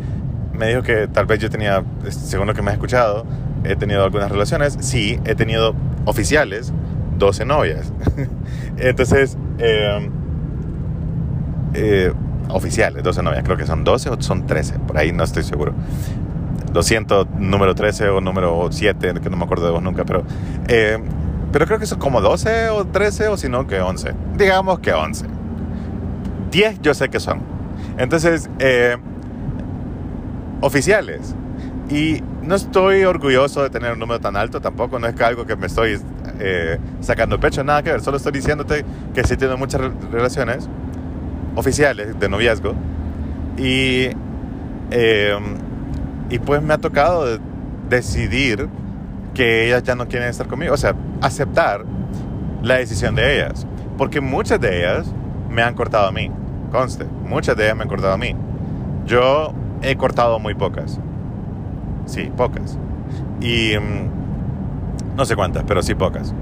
me 0.54 0.68
dijo 0.68 0.82
que 0.82 1.08
tal 1.08 1.26
vez 1.26 1.40
yo 1.40 1.50
tenía, 1.50 1.84
según 2.10 2.48
lo 2.48 2.54
que 2.54 2.62
me 2.62 2.70
has 2.70 2.76
escuchado, 2.76 3.26
he 3.64 3.76
tenido 3.76 4.04
algunas 4.04 4.32
relaciones. 4.32 4.78
Sí, 4.82 5.20
he 5.26 5.36
tenido 5.36 5.74
oficiales, 6.06 6.74
12 7.18 7.46
novias. 7.46 7.92
Entonces, 8.78 9.38
eh, 9.60 10.10
eh, 11.74 12.14
oficiales, 12.54 13.04
12 13.04 13.22
novias, 13.24 13.44
creo 13.44 13.58
que 13.58 13.66
son 13.66 13.84
12 13.84 14.10
o 14.10 14.22
son 14.22 14.46
13, 14.46 14.80
por 14.80 14.98
ahí 14.98 15.12
no 15.12 15.24
estoy 15.24 15.44
seguro. 15.44 15.74
Lo 16.74 16.82
siento, 16.82 17.28
número 17.38 17.76
13 17.76 18.10
o 18.10 18.22
número 18.22 18.68
7, 18.72 19.14
que 19.22 19.30
no 19.30 19.38
me 19.38 19.44
acuerdo 19.44 19.66
de 19.66 19.72
vos 19.72 19.84
nunca, 19.84 20.06
pero, 20.06 20.24
eh, 20.68 20.98
pero 21.52 21.66
creo 21.68 21.78
que 21.80 21.86
son 21.86 22.00
como 22.00 22.20
12 22.22 22.70
o 22.70 22.86
13 22.86 23.28
o 23.28 23.38
si 23.38 23.50
no 23.50 23.68
que 23.68 23.80
11. 23.80 24.14
Digamos 24.38 24.80
que 24.80 24.92
11. 24.94 25.26
10 26.52 26.82
yo 26.82 26.94
sé 26.94 27.10
que 27.10 27.20
son. 27.20 27.42
Entonces, 27.98 28.50
eh, 28.60 28.98
oficiales. 30.62 31.36
Y 31.90 32.22
no 32.42 32.56
estoy 32.56 33.04
orgulloso 33.04 33.62
de 33.62 33.70
tener 33.70 33.94
un 33.94 34.00
número 34.00 34.20
tan 34.20 34.36
alto, 34.36 34.62
tampoco 34.62 34.98
no 35.00 35.08
es 35.08 35.14
que 35.16 35.24
algo 35.24 35.46
que 35.46 35.56
me 35.56 35.68
estoy 35.68 36.00
eh, 36.40 36.78
sacando 37.02 37.40
pecho, 37.40 37.64
nada 37.64 37.84
que 37.84 37.92
ver, 37.92 38.02
solo 38.02 38.18
estoy 38.18 38.32
diciéndote 38.32 38.86
que 39.14 39.24
sí 39.26 39.38
tengo 39.38 39.58
muchas 39.58 39.82
re- 39.82 39.92
relaciones 40.12 40.68
oficiales 41.56 42.20
de 42.20 42.30
noviazgo 42.30 42.74
y, 43.58 44.10
eh, 44.92 45.36
y 46.30 46.40
pues 46.40 46.62
me 46.62 46.74
ha 46.74 46.78
tocado 46.78 47.26
de- 47.26 47.40
decidir 47.90 48.68
que 49.34 49.68
ellas 49.68 49.84
ya 49.84 49.96
no 49.96 50.08
quieren 50.08 50.30
estar 50.30 50.48
conmigo, 50.48 50.74
o 50.74 50.78
sea, 50.78 50.96
aceptar 51.22 51.84
la 52.62 52.76
decisión 52.76 53.16
de 53.16 53.36
ellas, 53.38 53.68
porque 53.98 54.22
muchas 54.22 54.60
de 54.60 54.80
ellas 54.80 55.12
me 55.50 55.62
han 55.62 55.74
cortado 55.76 56.08
a 56.08 56.12
mí, 56.12 56.32
conste, 56.72 57.06
muchas 57.28 57.56
de 57.58 57.66
ellas 57.66 57.76
me 57.76 57.84
han 57.84 57.90
cortado 57.90 58.14
a 58.14 58.18
mí. 58.18 58.36
Yo 59.06 59.54
he 59.82 59.96
cortado 59.98 60.40
muy 60.40 60.56
pocas. 60.56 61.00
Sí, 62.06 62.32
pocas. 62.36 62.78
Y 63.42 63.74
mm, 63.78 65.16
no 65.18 65.26
sé 65.26 65.36
cuántas, 65.36 65.64
pero 65.66 65.82
sí 65.84 65.94
pocas. 65.94 66.34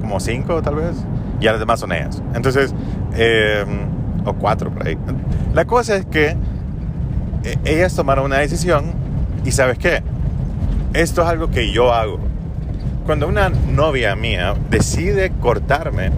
Como 0.00 0.20
cinco 0.20 0.60
tal 0.62 0.74
vez. 0.76 0.94
Y 1.40 1.44
las 1.46 1.58
demás 1.58 1.80
son 1.80 1.92
ellas. 1.92 2.22
Entonces, 2.34 2.74
eh, 3.14 3.64
o 4.24 4.34
cuatro 4.34 4.70
por 4.70 4.86
ahí. 4.86 4.96
La 5.52 5.64
cosa 5.64 5.96
es 5.96 6.06
que 6.06 6.36
eh, 7.44 7.56
ellas 7.64 7.94
tomaron 7.94 8.26
una 8.26 8.38
decisión 8.38 8.92
y 9.44 9.52
sabes 9.52 9.78
qué? 9.78 10.02
Esto 10.94 11.22
es 11.22 11.28
algo 11.28 11.50
que 11.50 11.72
yo 11.72 11.92
hago. 11.92 12.18
Cuando 13.04 13.28
una 13.28 13.50
novia 13.50 14.16
mía 14.16 14.54
decide 14.70 15.30
cortarme, 15.40 16.10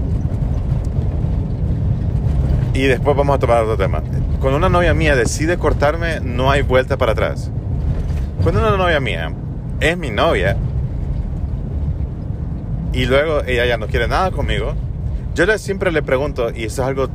Y 2.75 2.83
después 2.83 3.17
vamos 3.17 3.37
a 3.37 3.39
tomar 3.39 3.63
otro 3.63 3.79
tema. 3.79 4.03
Cuando 4.39 4.59
una 4.59 4.69
novia 4.69 4.93
mía 4.93 5.17
decide 5.17 5.57
cortarme, 5.57 6.21
no 6.21 6.51
hay 6.51 6.61
vuelta 6.61 6.99
para 6.99 7.13
atrás. 7.13 7.51
Cuando 8.43 8.61
una 8.61 8.77
novia 8.77 9.01
mía 9.01 9.33
es 9.81 9.97
mi 9.97 10.11
novia 10.11 10.59
y 12.93 13.07
luego 13.07 13.43
ella 13.47 13.65
ya 13.65 13.79
no 13.79 13.87
quiere 13.87 14.09
nada 14.09 14.31
conmigo, 14.31 14.75
yo 15.35 15.59
siempre 15.59 15.91
le 15.91 16.03
pregunto, 16.03 16.51
y 16.51 16.65
esto 16.65 16.83
es 16.83 16.89
algo 16.89 17.09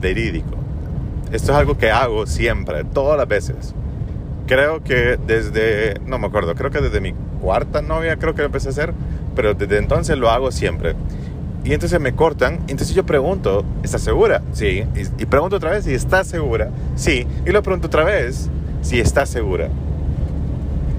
verídico, 0.00 0.56
esto 1.32 1.52
es 1.52 1.58
algo 1.58 1.76
que 1.76 1.90
hago 1.90 2.26
siempre, 2.26 2.84
todas 2.84 3.18
las 3.18 3.28
veces. 3.28 3.74
Creo 4.46 4.82
que 4.82 5.18
desde, 5.26 6.00
no 6.06 6.18
me 6.18 6.26
acuerdo, 6.26 6.54
creo 6.54 6.70
que 6.70 6.80
desde 6.80 7.00
mi 7.00 7.12
cuarta 7.42 7.82
novia 7.82 8.16
creo 8.16 8.34
que 8.34 8.40
lo 8.40 8.46
empecé 8.46 8.68
a 8.68 8.70
hacer, 8.70 8.94
pero 9.36 9.54
desde 9.54 9.78
entonces 9.78 10.16
lo 10.16 10.30
hago 10.30 10.50
siempre. 10.50 10.94
Y 11.64 11.74
entonces 11.74 12.00
me 12.00 12.14
cortan. 12.14 12.60
Entonces 12.68 12.94
yo 12.94 13.04
pregunto, 13.04 13.64
¿estás 13.82 14.00
segura? 14.00 14.42
Sí. 14.52 14.84
Y, 15.18 15.26
pregunto 15.26 15.56
otra 15.56 15.72
vez, 15.72 15.84
si 15.84 15.92
estás 15.92 16.26
segura? 16.26 16.70
Sí. 16.96 17.26
Y 17.44 17.50
lo 17.50 17.62
pregunto 17.62 17.88
otra 17.88 18.04
vez, 18.04 18.48
si 18.80 19.00
estás 19.00 19.28
segura. 19.28 19.68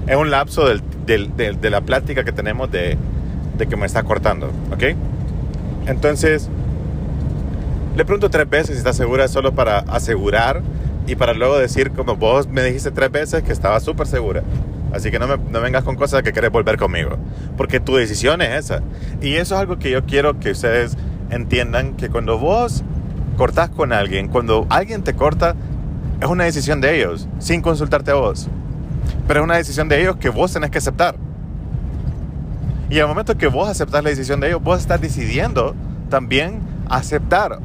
Es 0.06 0.16
un 0.16 0.30
lapso 0.30 0.68
del, 0.68 0.82
del, 1.06 1.60
de 1.60 1.70
la 1.70 1.80
plática 1.80 2.22
que 2.22 2.32
tenemos 2.32 2.70
de, 2.70 2.96
de 3.58 3.66
que 3.66 3.76
me 3.76 3.86
está 3.86 4.04
cortando. 4.04 4.52
¿Ok? 4.72 4.94
Entonces, 5.86 6.48
le 8.00 8.06
pregunto 8.06 8.30
tres 8.30 8.48
veces 8.48 8.68
si 8.68 8.78
está 8.78 8.94
segura 8.94 9.28
solo 9.28 9.54
para 9.54 9.80
asegurar 9.80 10.62
y 11.06 11.16
para 11.16 11.34
luego 11.34 11.58
decir, 11.58 11.90
como 11.90 12.16
vos 12.16 12.48
me 12.48 12.62
dijiste 12.62 12.90
tres 12.90 13.12
veces 13.12 13.42
que 13.42 13.52
estaba 13.52 13.78
súper 13.78 14.06
segura. 14.06 14.42
Así 14.94 15.10
que 15.10 15.18
no, 15.18 15.28
me, 15.28 15.36
no 15.36 15.60
vengas 15.60 15.84
con 15.84 15.96
cosas 15.96 16.22
que 16.22 16.32
querés 16.32 16.50
volver 16.50 16.78
conmigo. 16.78 17.18
Porque 17.58 17.78
tu 17.78 17.96
decisión 17.96 18.40
es 18.40 18.58
esa. 18.58 18.80
Y 19.20 19.34
eso 19.34 19.54
es 19.54 19.60
algo 19.60 19.78
que 19.78 19.90
yo 19.90 20.06
quiero 20.06 20.40
que 20.40 20.52
ustedes 20.52 20.96
entiendan, 21.28 21.94
que 21.94 22.08
cuando 22.08 22.38
vos 22.38 22.84
cortás 23.36 23.68
con 23.68 23.92
alguien, 23.92 24.28
cuando 24.28 24.66
alguien 24.70 25.02
te 25.04 25.12
corta, 25.12 25.54
es 26.22 26.26
una 26.26 26.44
decisión 26.44 26.80
de 26.80 26.96
ellos, 26.96 27.28
sin 27.38 27.60
consultarte 27.60 28.12
a 28.12 28.14
vos. 28.14 28.48
Pero 29.28 29.40
es 29.40 29.44
una 29.44 29.56
decisión 29.56 29.90
de 29.90 30.00
ellos 30.00 30.16
que 30.16 30.30
vos 30.30 30.50
tenés 30.50 30.70
que 30.70 30.78
aceptar. 30.78 31.16
Y 32.88 32.98
al 32.98 33.08
momento 33.08 33.36
que 33.36 33.48
vos 33.48 33.68
aceptas 33.68 34.02
la 34.02 34.08
decisión 34.08 34.40
de 34.40 34.48
ellos, 34.48 34.62
vos 34.62 34.80
estás 34.80 35.02
decidiendo 35.02 35.74
también 36.08 36.60
aceptar 36.88 37.58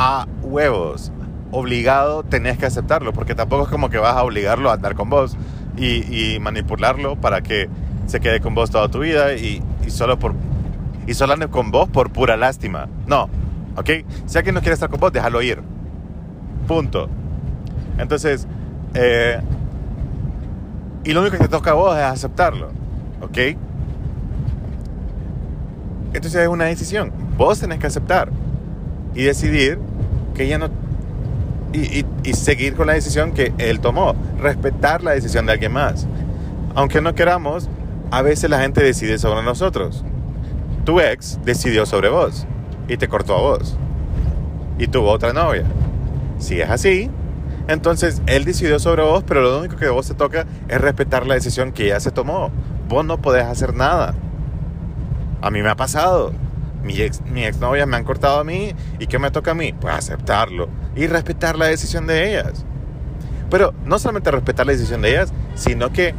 a 0.00 0.28
huevos. 0.42 1.10
Obligado 1.50 2.22
tenés 2.22 2.56
que 2.56 2.66
aceptarlo, 2.66 3.12
porque 3.12 3.34
tampoco 3.34 3.64
es 3.64 3.68
como 3.68 3.90
que 3.90 3.98
vas 3.98 4.14
a 4.14 4.22
obligarlo 4.22 4.70
a 4.70 4.74
andar 4.74 4.94
con 4.94 5.10
vos 5.10 5.36
y, 5.76 6.38
manipularlo 6.40 7.16
para 7.16 7.40
que 7.40 7.68
se 8.06 8.20
quede 8.20 8.40
con 8.40 8.54
vos 8.54 8.70
toda 8.70 8.88
tu 8.88 9.00
vida 9.00 9.34
y, 9.34 9.60
solo 9.88 10.18
por 10.18 10.34
y 11.06 11.14
solo 11.14 11.32
ande 11.32 11.48
con 11.48 11.72
vos 11.72 11.88
por 11.88 12.12
pura 12.12 12.36
lástima. 12.36 12.88
No, 13.06 13.28
¿ok? 13.76 13.90
Si 14.26 14.38
alguien 14.38 14.54
no 14.54 14.60
quiere 14.60 14.74
estar 14.74 14.88
con 14.88 15.00
vos, 15.00 15.12
déjalo 15.12 15.42
ir. 15.42 15.62
Punto. 16.68 17.08
Entonces, 17.98 18.46
eh, 18.94 19.40
y 21.02 21.12
lo 21.12 21.22
único 21.22 21.38
que 21.38 21.42
te 21.42 21.48
toca 21.48 21.70
a 21.70 21.74
vos 21.74 21.96
es 21.96 22.04
aceptarlo, 22.04 22.68
¿ok? 23.20 23.38
Entonces 26.12 26.36
es 26.36 26.48
una 26.48 26.66
decisión. 26.66 27.10
Vos 27.36 27.58
tenés 27.58 27.80
que 27.80 27.88
aceptar 27.88 28.30
y 29.14 29.24
decidir 29.24 29.87
que 30.38 30.48
ya 30.48 30.56
no 30.56 30.70
y, 31.72 32.32
seguir 32.32 32.74
con 32.74 32.86
la 32.86 32.94
decisión 32.94 33.32
que 33.32 33.52
él 33.58 33.80
tomó, 33.80 34.14
respetar 34.40 35.02
la 35.02 35.10
decisión 35.10 35.44
de 35.44 35.52
alguien 35.52 35.72
más. 35.72 36.06
Aunque 36.74 37.02
no 37.02 37.14
queramos, 37.14 37.68
a 38.10 38.22
veces 38.22 38.48
la 38.48 38.60
gente 38.60 38.82
decide 38.82 39.18
sobre 39.18 39.42
nosotros. 39.42 40.04
Tu 40.84 41.00
ex 41.00 41.38
decidió 41.44 41.84
sobre 41.84 42.08
vos 42.08 42.46
y 42.88 42.96
te 42.96 43.08
cortó 43.08 43.36
a 43.36 43.40
vos 43.40 43.76
y 44.78 44.86
tuvo 44.86 45.10
otra 45.10 45.32
novia. 45.32 45.64
Si 46.38 46.60
es 46.60 46.70
así, 46.70 47.10
entonces 47.66 48.22
él 48.26 48.44
decidió 48.44 48.78
sobre 48.78 49.02
vos, 49.02 49.24
pero 49.26 49.42
lo 49.42 49.58
único 49.58 49.76
que 49.76 49.88
vos 49.88 50.06
te 50.06 50.14
toca 50.14 50.46
es 50.68 50.80
respetar 50.80 51.26
la 51.26 51.34
decisión 51.34 51.72
que 51.72 51.86
ella 51.86 52.00
se 52.00 52.12
tomó. 52.12 52.50
Vos 52.88 53.04
no 53.04 53.18
podés 53.20 53.44
hacer 53.44 53.74
nada. 53.74 54.14
A 55.42 55.50
mí 55.50 55.62
me 55.62 55.68
ha 55.68 55.76
pasado. 55.76 56.32
Mi 56.82 57.00
ex, 57.00 57.20
mi 57.22 57.44
exnovia 57.44 57.86
me 57.86 57.96
han 57.96 58.04
cortado 58.04 58.38
a 58.40 58.44
mí 58.44 58.74
y 58.98 59.06
¿qué 59.06 59.18
me 59.18 59.30
toca 59.30 59.50
a 59.50 59.54
mí? 59.54 59.72
Pues 59.72 59.94
aceptarlo 59.94 60.68
y 60.94 61.06
respetar 61.06 61.58
la 61.58 61.66
decisión 61.66 62.06
de 62.06 62.30
ellas. 62.30 62.64
Pero 63.50 63.74
no 63.84 63.98
solamente 63.98 64.30
respetar 64.30 64.66
la 64.66 64.72
decisión 64.72 65.02
de 65.02 65.10
ellas, 65.10 65.32
sino 65.54 65.92
que 65.92 66.14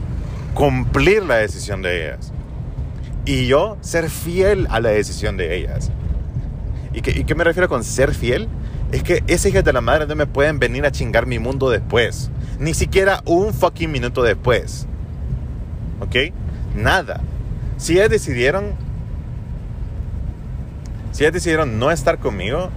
cumplir 0.54 1.24
la 1.24 1.36
decisión 1.36 1.82
de 1.82 2.08
ellas. 2.08 2.32
Y 3.26 3.48
yo 3.48 3.78
ser 3.82 4.10
fiel 4.10 4.68
a 4.70 4.80
la 4.80 4.90
decisión 4.90 5.38
de 5.38 5.56
ellas. 5.56 5.92
¿Y 6.94 7.02
qué, 7.02 7.12
y 7.12 7.24
qué 7.24 7.36
me 7.36 7.44
refiero 7.44 7.70
con 7.70 7.84
ser 7.84 8.14
fiel? 8.14 8.48
Es 8.92 9.04
que 9.04 9.24
esas 9.28 9.48
hijas 9.48 9.64
de 9.64 9.74
la 9.74 9.82
madre 9.82 10.08
no 10.08 10.16
me 10.16 10.26
pueden 10.26 10.58
venir 10.58 10.86
a 10.86 10.92
chingar 10.92 11.28
mi 11.28 11.38
mundo 11.38 11.70
después. 11.70 12.32
Ni 12.58 12.74
siquiera 12.74 13.22
un 13.26 13.54
fucking 13.54 13.92
minuto 13.92 14.24
después. 14.24 14.88
¿Ok? 16.00 16.34
Nada. 16.76 17.22
Si 17.78 17.94
ellas 17.94 18.10
decidieron 18.10 18.74
si 21.20 21.26
ellas 21.26 21.34
decidieron 21.34 21.80
no 21.80 21.92
estar 21.92 22.18
conmigo, 22.18 22.70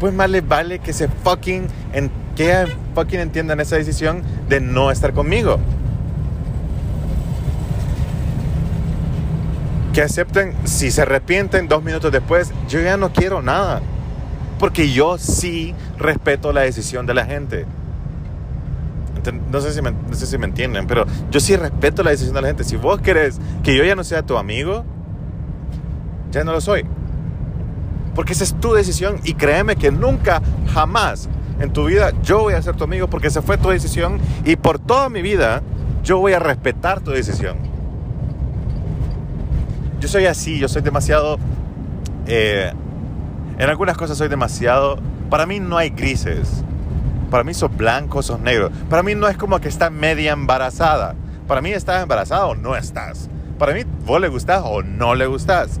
pues 0.00 0.12
más 0.12 0.28
les 0.28 0.46
vale 0.46 0.80
que 0.80 0.92
se 0.92 1.08
fucking, 1.08 1.66
que 2.36 2.66
fucking 2.94 3.20
entiendan 3.20 3.58
esa 3.58 3.76
decisión 3.76 4.20
de 4.50 4.60
no 4.60 4.90
estar 4.90 5.14
conmigo. 5.14 5.58
Que 9.94 10.02
acepten, 10.02 10.52
si 10.64 10.90
se 10.90 11.00
arrepienten 11.00 11.68
dos 11.68 11.82
minutos 11.82 12.12
después, 12.12 12.52
yo 12.68 12.82
ya 12.82 12.98
no 12.98 13.14
quiero 13.14 13.40
nada. 13.40 13.80
Porque 14.58 14.92
yo 14.92 15.16
sí 15.16 15.74
respeto 15.96 16.52
la 16.52 16.60
decisión 16.60 17.06
de 17.06 17.14
la 17.14 17.24
gente. 17.24 17.64
No 19.50 19.62
sé, 19.62 19.72
si 19.72 19.80
me, 19.80 19.92
no 19.92 20.12
sé 20.12 20.26
si 20.26 20.36
me 20.36 20.44
entienden, 20.44 20.86
pero 20.86 21.06
yo 21.30 21.40
sí 21.40 21.56
respeto 21.56 22.02
la 22.02 22.10
decisión 22.10 22.34
de 22.34 22.42
la 22.42 22.48
gente. 22.48 22.62
Si 22.64 22.76
vos 22.76 23.00
querés 23.00 23.40
que 23.62 23.74
yo 23.74 23.84
ya 23.84 23.94
no 23.94 24.04
sea 24.04 24.22
tu 24.22 24.36
amigo, 24.36 24.84
ya 26.30 26.44
no 26.44 26.52
lo 26.52 26.60
soy. 26.60 26.84
Porque 28.18 28.32
esa 28.32 28.42
es 28.42 28.54
tu 28.54 28.72
decisión 28.72 29.20
y 29.22 29.34
créeme 29.34 29.76
que 29.76 29.92
nunca, 29.92 30.42
jamás 30.74 31.28
en 31.60 31.72
tu 31.72 31.84
vida 31.84 32.10
yo 32.24 32.40
voy 32.40 32.54
a 32.54 32.60
ser 32.60 32.74
tu 32.74 32.82
amigo 32.82 33.06
porque 33.06 33.28
esa 33.28 33.42
fue 33.42 33.58
tu 33.58 33.68
decisión 33.68 34.18
y 34.44 34.56
por 34.56 34.80
toda 34.80 35.08
mi 35.08 35.22
vida 35.22 35.62
yo 36.02 36.18
voy 36.18 36.32
a 36.32 36.40
respetar 36.40 36.98
tu 36.98 37.12
decisión. 37.12 37.58
Yo 40.00 40.08
soy 40.08 40.26
así, 40.26 40.58
yo 40.58 40.66
soy 40.66 40.82
demasiado... 40.82 41.38
Eh, 42.26 42.72
en 43.56 43.70
algunas 43.70 43.96
cosas 43.96 44.18
soy 44.18 44.26
demasiado... 44.26 44.98
Para 45.30 45.46
mí 45.46 45.60
no 45.60 45.78
hay 45.78 45.90
grises. 45.90 46.64
Para 47.30 47.44
mí 47.44 47.54
sos 47.54 47.70
blanco, 47.76 48.20
sos 48.24 48.40
negro. 48.40 48.72
Para 48.90 49.04
mí 49.04 49.14
no 49.14 49.28
es 49.28 49.36
como 49.36 49.60
que 49.60 49.68
está 49.68 49.90
media 49.90 50.32
embarazada. 50.32 51.14
Para 51.46 51.62
mí 51.62 51.70
estás 51.70 52.02
embarazada 52.02 52.46
o 52.46 52.56
no 52.56 52.74
estás. 52.74 53.30
Para 53.60 53.74
mí 53.74 53.82
vos 54.04 54.20
le 54.20 54.26
gustás 54.26 54.62
o 54.64 54.82
no 54.82 55.14
le 55.14 55.26
gustás. 55.26 55.78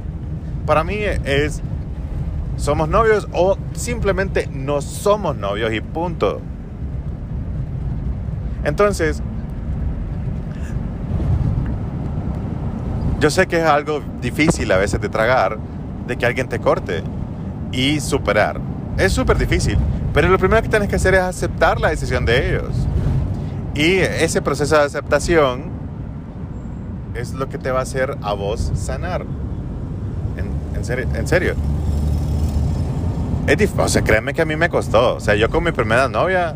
Para 0.66 0.84
mí 0.84 0.98
es 1.00 1.62
somos 2.58 2.88
novios 2.88 3.26
o 3.32 3.56
simplemente 3.72 4.48
no 4.52 4.82
somos 4.82 5.36
novios 5.36 5.72
y 5.72 5.80
punto. 5.80 6.40
Entonces, 8.64 9.22
yo 13.20 13.30
sé 13.30 13.46
que 13.46 13.58
es 13.58 13.64
algo 13.64 14.02
difícil 14.20 14.70
a 14.72 14.76
veces 14.76 15.00
de 15.00 15.08
tragar, 15.08 15.58
de 16.06 16.16
que 16.16 16.26
alguien 16.26 16.48
te 16.48 16.58
corte 16.58 17.02
y 17.72 18.00
superar. 18.00 18.60
Es 18.98 19.12
súper 19.12 19.38
difícil, 19.38 19.78
pero 20.12 20.28
lo 20.28 20.38
primero 20.38 20.60
que 20.60 20.68
tienes 20.68 20.88
que 20.88 20.96
hacer 20.96 21.14
es 21.14 21.20
aceptar 21.20 21.80
la 21.80 21.90
decisión 21.90 22.26
de 22.26 22.50
ellos. 22.50 22.74
Y 23.74 23.98
ese 23.98 24.42
proceso 24.42 24.76
de 24.76 24.82
aceptación 24.82 25.70
es 27.14 27.32
lo 27.32 27.48
que 27.48 27.58
te 27.58 27.70
va 27.70 27.80
a 27.80 27.82
hacer 27.82 28.16
a 28.22 28.32
vos 28.32 28.72
sanar. 28.74 29.24
En, 30.74 30.84
serio. 30.84 31.08
En 31.14 31.26
serio. 31.26 31.54
Es 33.48 33.56
difícil, 33.56 33.80
o 33.80 33.88
sea, 33.88 34.02
créeme 34.02 34.34
que 34.34 34.42
a 34.42 34.44
mí 34.44 34.56
me 34.56 34.68
costó. 34.68 35.14
O 35.14 35.20
sea, 35.20 35.34
yo 35.34 35.48
con 35.48 35.64
mi 35.64 35.72
primera 35.72 36.06
novia, 36.06 36.54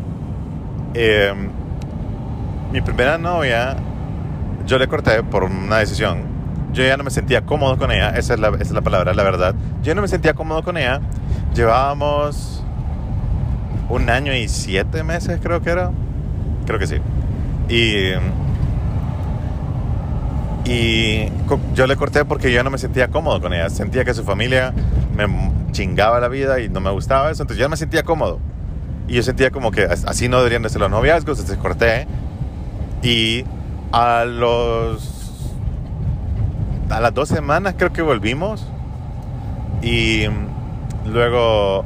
em, 0.93 1.49
mi 2.71 2.81
primera 2.81 3.17
novia, 3.17 3.75
yo 4.67 4.77
le 4.77 4.87
corté 4.87 5.23
por 5.23 5.45
una 5.45 5.77
decisión. 5.77 6.19
Yo 6.71 6.83
ya 6.83 6.95
no 6.95 7.03
me 7.03 7.09
sentía 7.09 7.41
cómodo 7.41 7.79
con 7.79 7.91
ella, 7.91 8.11
esa 8.11 8.35
es 8.35 8.39
la, 8.39 8.49
esa 8.49 8.61
es 8.61 8.71
la 8.73 8.81
palabra, 8.81 9.15
la 9.15 9.23
verdad. 9.23 9.55
Yo 9.81 9.95
no 9.95 10.03
me 10.03 10.07
sentía 10.07 10.35
cómodo 10.35 10.61
con 10.61 10.77
ella. 10.77 11.01
Llevábamos 11.55 12.63
un 13.89 14.07
año 14.11 14.35
y 14.35 14.47
siete 14.47 15.03
meses, 15.03 15.39
creo 15.41 15.61
que 15.63 15.71
era. 15.71 15.91
Creo 16.67 16.77
que 16.77 16.85
sí. 16.85 16.97
Y, 17.69 18.11
y 20.69 21.31
yo 21.73 21.87
le 21.87 21.95
corté 21.95 22.23
porque 22.23 22.51
yo 22.53 22.63
no 22.63 22.69
me 22.69 22.77
sentía 22.77 23.07
cómodo 23.07 23.41
con 23.41 23.51
ella. 23.51 23.71
Sentía 23.71 24.05
que 24.05 24.13
su 24.13 24.23
familia 24.23 24.73
me 25.15 25.25
chingaba 25.73 26.21
la 26.21 26.29
vida 26.29 26.61
y 26.61 26.69
no 26.69 26.79
me 26.79 26.91
gustaba 26.91 27.29
eso, 27.29 27.43
entonces 27.43 27.61
yo 27.61 27.67
me 27.67 27.75
sentía 27.75 28.03
cómodo. 28.03 28.39
Y 29.07 29.15
yo 29.15 29.23
sentía 29.23 29.51
como 29.51 29.71
que 29.71 29.83
así 29.83 30.29
no 30.29 30.37
deberían 30.37 30.61
de 30.61 30.69
ser 30.69 30.79
los 30.79 30.89
noviazgos, 30.89 31.39
entonces 31.39 31.61
corté. 31.61 32.07
Y 33.01 33.43
a 33.91 34.23
los... 34.23 35.51
A 36.89 37.01
las 37.01 37.13
dos 37.13 37.27
semanas 37.27 37.75
creo 37.77 37.91
que 37.91 38.01
volvimos. 38.01 38.65
Y 39.81 40.23
luego 41.05 41.83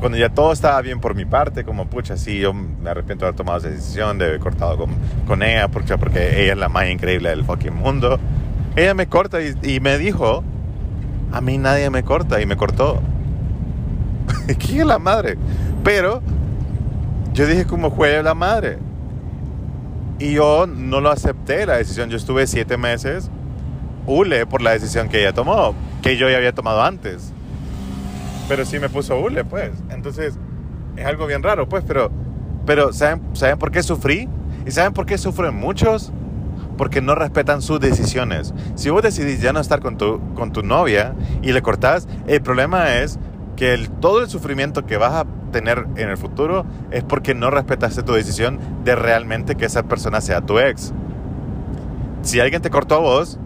cuando 0.00 0.16
ya 0.16 0.30
todo 0.30 0.52
estaba 0.52 0.80
bien 0.80 0.98
por 1.00 1.14
mi 1.14 1.26
parte, 1.26 1.62
como 1.62 1.86
pucha, 1.86 2.16
sí, 2.16 2.38
yo 2.38 2.54
me 2.54 2.88
arrepiento 2.88 3.24
de 3.24 3.28
haber 3.28 3.36
tomado 3.36 3.58
esa 3.58 3.68
decisión, 3.68 4.16
de 4.16 4.24
haber 4.24 4.40
cortado 4.40 4.78
con, 4.78 4.90
con 5.26 5.42
ella, 5.42 5.68
porque, 5.68 5.96
porque 5.98 6.42
ella 6.42 6.52
es 6.52 6.58
la 6.58 6.70
más 6.70 6.88
increíble 6.88 7.28
del 7.28 7.44
fucking 7.44 7.74
mundo. 7.74 8.18
Ella 8.76 8.94
me 8.94 9.06
corta 9.08 9.40
y, 9.42 9.54
y 9.62 9.80
me 9.80 9.98
dijo, 9.98 10.42
a 11.32 11.40
mí 11.40 11.58
nadie 11.58 11.90
me 11.90 12.02
corta 12.02 12.40
y 12.40 12.46
me 12.46 12.56
cortó. 12.56 13.00
¿Quién 14.58 14.80
es 14.80 14.86
la 14.86 14.98
madre? 14.98 15.36
Pero 15.84 16.22
yo 17.32 17.46
dije 17.46 17.64
como 17.66 17.90
juega 17.90 18.22
la 18.22 18.34
madre. 18.34 18.78
Y 20.18 20.34
yo 20.34 20.66
no 20.66 21.00
lo 21.00 21.10
acepté 21.10 21.64
la 21.66 21.78
decisión. 21.78 22.10
Yo 22.10 22.16
estuve 22.16 22.46
siete 22.46 22.76
meses 22.76 23.30
hule 24.06 24.46
por 24.46 24.60
la 24.60 24.72
decisión 24.72 25.08
que 25.08 25.20
ella 25.20 25.32
tomó, 25.32 25.74
que 26.02 26.16
yo 26.16 26.28
ya 26.28 26.38
había 26.38 26.52
tomado 26.52 26.82
antes 26.82 27.32
pero 28.50 28.64
sí 28.64 28.80
me 28.80 28.88
puso 28.88 29.16
hule, 29.16 29.44
pues. 29.44 29.70
Entonces, 29.90 30.36
es 30.96 31.06
algo 31.06 31.28
bien 31.28 31.40
raro, 31.40 31.68
pues, 31.68 31.84
pero, 31.86 32.10
pero 32.66 32.92
¿saben, 32.92 33.22
¿saben 33.32 33.56
por 33.60 33.70
qué 33.70 33.80
sufrí? 33.80 34.28
¿Y 34.66 34.72
saben 34.72 34.92
por 34.92 35.06
qué 35.06 35.18
sufren 35.18 35.54
muchos? 35.54 36.12
Porque 36.80 37.02
no 37.02 37.14
respetan 37.14 37.60
sus 37.60 37.78
decisiones. 37.78 38.54
Si 38.74 38.88
vos 38.88 39.02
decidís 39.02 39.42
ya 39.42 39.52
no 39.52 39.60
estar 39.60 39.80
con 39.80 39.98
tu, 39.98 40.18
con 40.32 40.50
tu 40.50 40.62
novia 40.62 41.14
y 41.42 41.52
le 41.52 41.60
cortás, 41.60 42.08
el 42.26 42.40
problema 42.40 42.96
es 42.96 43.18
que 43.54 43.86
todo 44.00 44.22
el 44.22 44.30
sufrimiento 44.30 44.86
que 44.86 44.96
vas 44.96 45.12
a 45.12 45.26
tener 45.52 45.86
en 45.96 46.08
el 46.08 46.16
futuro 46.16 46.64
es 46.90 47.04
porque 47.04 47.34
no 47.34 47.50
respetaste 47.50 48.02
tu 48.02 48.14
decisión 48.14 48.58
de 48.82 48.94
realmente 48.94 49.56
que 49.56 49.66
esa 49.66 49.82
persona 49.82 50.22
sea 50.22 50.40
tu 50.40 50.58
ex. 50.58 50.94
Si 52.22 52.40
alguien 52.40 52.62
te 52.62 52.70
cortó 52.70 52.94
a 52.94 53.00
vos, 53.00 53.38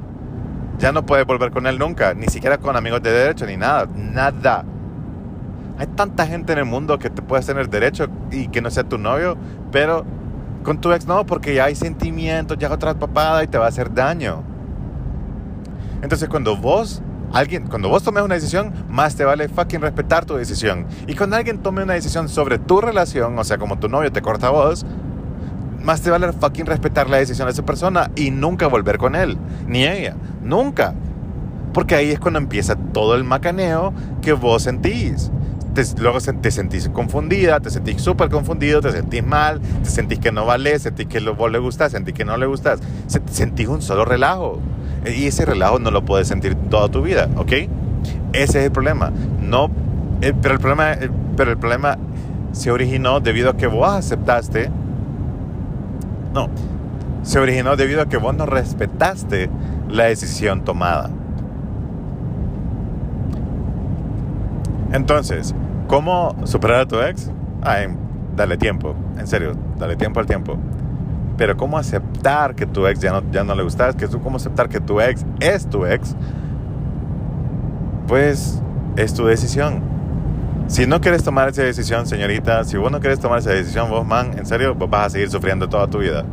ya 0.79 0.93
no 0.93 1.05
puedes 1.05 1.27
volver 1.27 1.51
con 1.51 1.67
él 1.67 1.77
nunca, 1.77 2.15
ni 2.15 2.29
siquiera 2.29 2.59
con 2.59 2.77
amigos 2.77 3.03
de 3.03 3.11
derecho, 3.11 3.47
ni 3.47 3.57
nada, 3.57 3.89
nada. 3.97 4.65
Hay 5.77 5.89
tanta 5.89 6.25
gente 6.25 6.53
en 6.53 6.61
el 6.61 6.67
mundo 6.67 7.01
que 7.01 7.11
te 7.11 7.21
puedes 7.21 7.47
tener 7.47 7.69
derecho 7.69 8.07
y 8.31 8.47
que 8.47 8.61
no 8.61 8.71
sea 8.71 8.85
tu 8.85 8.97
novio, 8.97 9.37
pero 9.73 10.05
con 10.65 10.81
tu 10.81 10.93
ex 10.93 11.07
no, 11.07 11.25
porque 11.27 11.55
ya 11.55 11.67
hay 11.67 11.77
sentimientos, 11.77 12.59
ya 12.59 12.73
otra 12.73 12.95
papada 12.95 13.45
y 13.45 13.47
te 13.47 13.59
va 13.59 13.67
a 13.67 13.69
hacer 13.69 13.93
daño. 13.95 14.43
Entonces 16.03 16.29
cuando 16.29 16.57
vos, 16.57 17.03
alguien, 17.33 17.67
cuando 17.69 17.89
vos 17.89 18.03
tomes 18.03 18.25
una 18.25 18.35
decisión, 18.35 18.73
más 18.89 19.15
te 19.15 19.25
vale 19.25 19.49
fucking 19.49 19.81
respetar 19.81 20.25
tu 20.25 20.35
decisión. 20.35 20.87
Y 21.07 21.15
cuando 21.15 21.37
alguien 21.37 21.59
tome 21.59 21.83
una 21.83 21.93
decisión 21.93 22.29
sobre 22.29 22.59
tu 22.59 22.81
relación, 22.81 23.39
o 23.39 23.45
sea, 23.45 23.59
como 23.59 23.79
tu 23.79 23.89
novio 23.89 24.11
te 24.11 24.23
corta 24.23 24.49
a 24.49 24.51
vos, 24.51 24.85
más 25.83 26.01
te 26.01 26.11
vale 26.11 26.33
fucking 26.33 26.67
respetar 26.67 27.11
la 27.11 27.19
decisión 27.19 27.47
de 27.47 27.53
esa 27.53 27.65
persona 27.65 28.11
y 28.17 28.31
nunca 28.31 28.67
volver 28.67 28.97
con 28.97 29.15
él, 29.15 29.37
ni 29.67 29.85
ella, 29.85 30.17
nunca. 30.43 30.95
Porque 31.75 31.95
ahí 31.95 32.11
es 32.11 32.21
cuando 32.21 32.39
empieza 32.39 32.77
todo 32.77 33.15
el 33.15 33.25
macaneo 33.25 33.93
que 34.23 34.33
vos 34.33 34.63
sentís 34.63 35.31
luego 35.99 36.19
te 36.21 36.51
sentís 36.51 36.89
confundida, 36.89 37.61
te 37.61 37.71
sentís 37.71 38.01
súper 38.01 38.31
confundido, 38.31 38.81
te 38.81 38.93
sentís 38.93 39.25
mal, 39.25 39.61
te 39.83 39.91
sentís 39.91 40.19
que 40.19 40.33
no 40.33 40.47
vale, 40.47 40.79
sentís 40.79 41.07
que 41.07 41.21
vos 41.21 41.51
le 41.51 41.59
gustas, 41.59 41.93
sentís 41.93 42.15
que 42.15 42.25
no 42.25 42.37
le 42.37 42.47
gustas, 42.47 42.81
sentís 43.31 43.69
un 43.69 43.83
solo 43.83 44.05
relajo. 44.05 44.61
Y 45.07 45.27
ese 45.27 45.45
relajo 45.45 45.79
no 45.79 45.91
lo 45.91 46.05
puedes 46.05 46.29
sentir 46.29 46.55
toda 46.71 46.89
tu 46.89 47.03
vida, 47.03 47.29
¿ok? 47.37 47.53
Ese 48.33 48.59
es 48.61 48.65
el 48.67 48.73
problema. 48.73 49.13
No, 49.41 49.71
eh, 50.21 50.33
pero, 50.41 50.55
el 50.55 50.61
problema 50.61 50.93
eh, 50.93 51.11
pero 51.37 51.51
el 51.51 51.59
problema 51.59 51.99
se 52.53 52.71
originó 52.71 53.21
debido 53.21 53.51
a 53.51 53.57
que 53.57 53.67
vos 53.67 53.89
aceptaste. 53.89 54.71
No, 56.33 56.49
se 57.23 57.39
originó 57.39 57.77
debido 57.77 58.03
a 58.03 58.07
que 58.07 58.17
vos 58.17 58.35
no 58.35 58.47
respetaste 58.47 59.51
la 59.89 60.05
decisión 60.05 60.65
tomada. 60.65 61.11
Entonces, 64.93 65.55
¿Cómo 65.87 66.35
superar 66.45 66.81
a 66.81 66.87
tu 66.87 67.01
ex? 67.01 67.31
Ay, 67.63 67.89
dale 68.35 68.57
tiempo, 68.57 68.95
en 69.19 69.27
serio, 69.27 69.55
dale 69.79 69.97
tiempo 69.97 70.21
al 70.21 70.27
tiempo. 70.27 70.57
Pero 71.37 71.57
¿cómo 71.57 71.79
aceptar 71.79 72.55
que 72.55 72.65
tu 72.65 72.87
ex 72.87 73.01
ya 73.01 73.13
no, 73.13 73.23
ya 73.31 73.45
no 73.45 73.55
le 73.55 73.63
gustas? 73.63 73.97
¿Cómo 74.23 74.37
aceptar 74.37 74.69
que 74.69 74.81
tu 74.81 75.01
ex 75.01 75.25
es 75.41 75.69
tu 75.69 75.85
ex? 75.85 76.15
Pues 78.07 78.63
es 78.97 79.15
tu 79.15 79.27
decisión. 79.27 79.83
Si 80.69 80.87
no 80.87 81.01
quieres 81.01 81.23
tomar 81.23 81.49
esa 81.49 81.63
decisión, 81.63 82.07
señorita, 82.07 82.65
si 82.65 82.79
vos 82.79 82.91
no 82.91 83.01
quieres 83.01 83.21
tomar 83.21 83.41
esa 83.41 83.51
decisión, 83.51 83.91
vos, 83.91 84.07
man, 84.07 84.39
en 84.39 84.47
serio, 84.47 84.75
vos 84.75 84.89
vas 84.89 85.07
a 85.07 85.11
seguir 85.11 85.31
sufriendo 85.31 85.69
toda 85.69 85.87
tu 85.89 85.99
vida. 85.99 86.25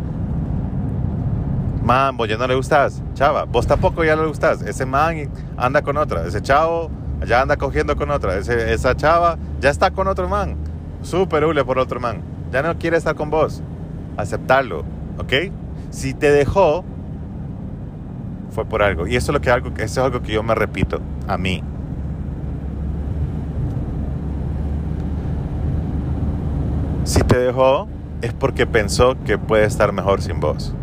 Man, 1.84 2.16
vos 2.16 2.30
ya 2.30 2.38
no 2.38 2.48
le 2.48 2.56
gustas, 2.56 3.02
chava, 3.16 3.44
vos 3.44 3.68
tampoco 3.68 4.04
ya 4.04 4.16
le 4.16 4.26
gustas. 4.26 4.62
Ese 4.62 4.86
man 4.86 5.30
anda 5.58 5.82
con 5.82 5.98
otra, 5.98 6.26
ese 6.26 6.42
chavo 6.42 6.90
ya 7.26 7.42
anda 7.42 7.58
cogiendo 7.58 7.96
con 7.96 8.12
otra. 8.12 8.38
esa 8.38 8.96
chava 8.96 9.38
ya 9.60 9.70
está 9.70 9.92
con 9.92 10.08
otro 10.08 10.28
man. 10.28 10.56
Súper 11.04 11.46
hule 11.46 11.64
por 11.64 11.80
otro 11.80 12.00
man. 12.00 12.22
Ya 12.52 12.62
no 12.62 12.78
quiere 12.78 12.98
estar 12.98 13.16
con 13.16 13.30
vos. 13.30 13.62
Aceptarlo, 14.18 14.84
¿ok? 15.18 15.52
Si 15.90 16.14
te 16.14 16.32
dejó, 16.32 16.84
fue 18.52 18.66
por 18.66 18.84
algo. 18.84 19.08
Y 19.08 19.16
eso 19.16 19.32
es, 19.32 19.34
lo 19.34 19.42
que, 19.42 19.50
algo, 19.50 19.70
eso 19.78 19.84
es 19.84 19.98
algo 19.98 20.22
que 20.22 20.34
yo 20.34 20.44
me 20.44 20.56
repito 20.56 21.00
a 21.28 21.38
mí. 21.38 21.64
Si 27.04 27.22
te 27.22 27.38
dejó, 27.40 27.88
es 28.22 28.34
porque 28.34 28.68
pensó 28.68 29.16
que 29.26 29.38
puede 29.38 29.66
estar 29.66 29.92
mejor 29.92 30.22
sin 30.22 30.40
vos. 30.40 30.74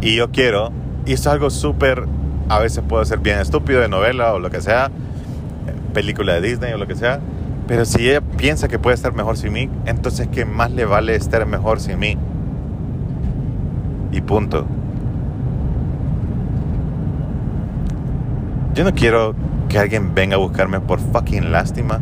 Y 0.00 0.16
yo 0.16 0.30
quiero, 0.30 0.70
y 1.04 1.12
esto 1.12 1.28
es 1.28 1.34
algo 1.34 1.50
súper 1.50 2.06
a 2.50 2.58
veces 2.58 2.82
puede 2.86 3.04
ser 3.04 3.20
bien 3.20 3.38
estúpido 3.38 3.80
de 3.80 3.88
novela 3.88 4.34
o 4.34 4.40
lo 4.40 4.50
que 4.50 4.60
sea, 4.60 4.90
película 5.94 6.34
de 6.34 6.40
Disney 6.40 6.72
o 6.72 6.78
lo 6.78 6.88
que 6.88 6.96
sea, 6.96 7.20
pero 7.68 7.84
si 7.84 8.10
ella 8.10 8.20
piensa 8.20 8.66
que 8.66 8.80
puede 8.80 8.96
estar 8.96 9.14
mejor 9.14 9.36
sin 9.36 9.52
mí, 9.52 9.70
entonces 9.86 10.26
¿qué 10.26 10.44
más 10.44 10.72
le 10.72 10.84
vale 10.84 11.14
estar 11.14 11.46
mejor 11.46 11.78
sin 11.78 12.00
mí? 12.00 12.18
Y 14.10 14.20
punto. 14.22 14.66
Yo 18.74 18.82
no 18.82 18.92
quiero 18.94 19.36
que 19.68 19.78
alguien 19.78 20.12
venga 20.16 20.34
a 20.34 20.38
buscarme 20.38 20.80
por 20.80 20.98
fucking 20.98 21.52
lástima. 21.52 22.00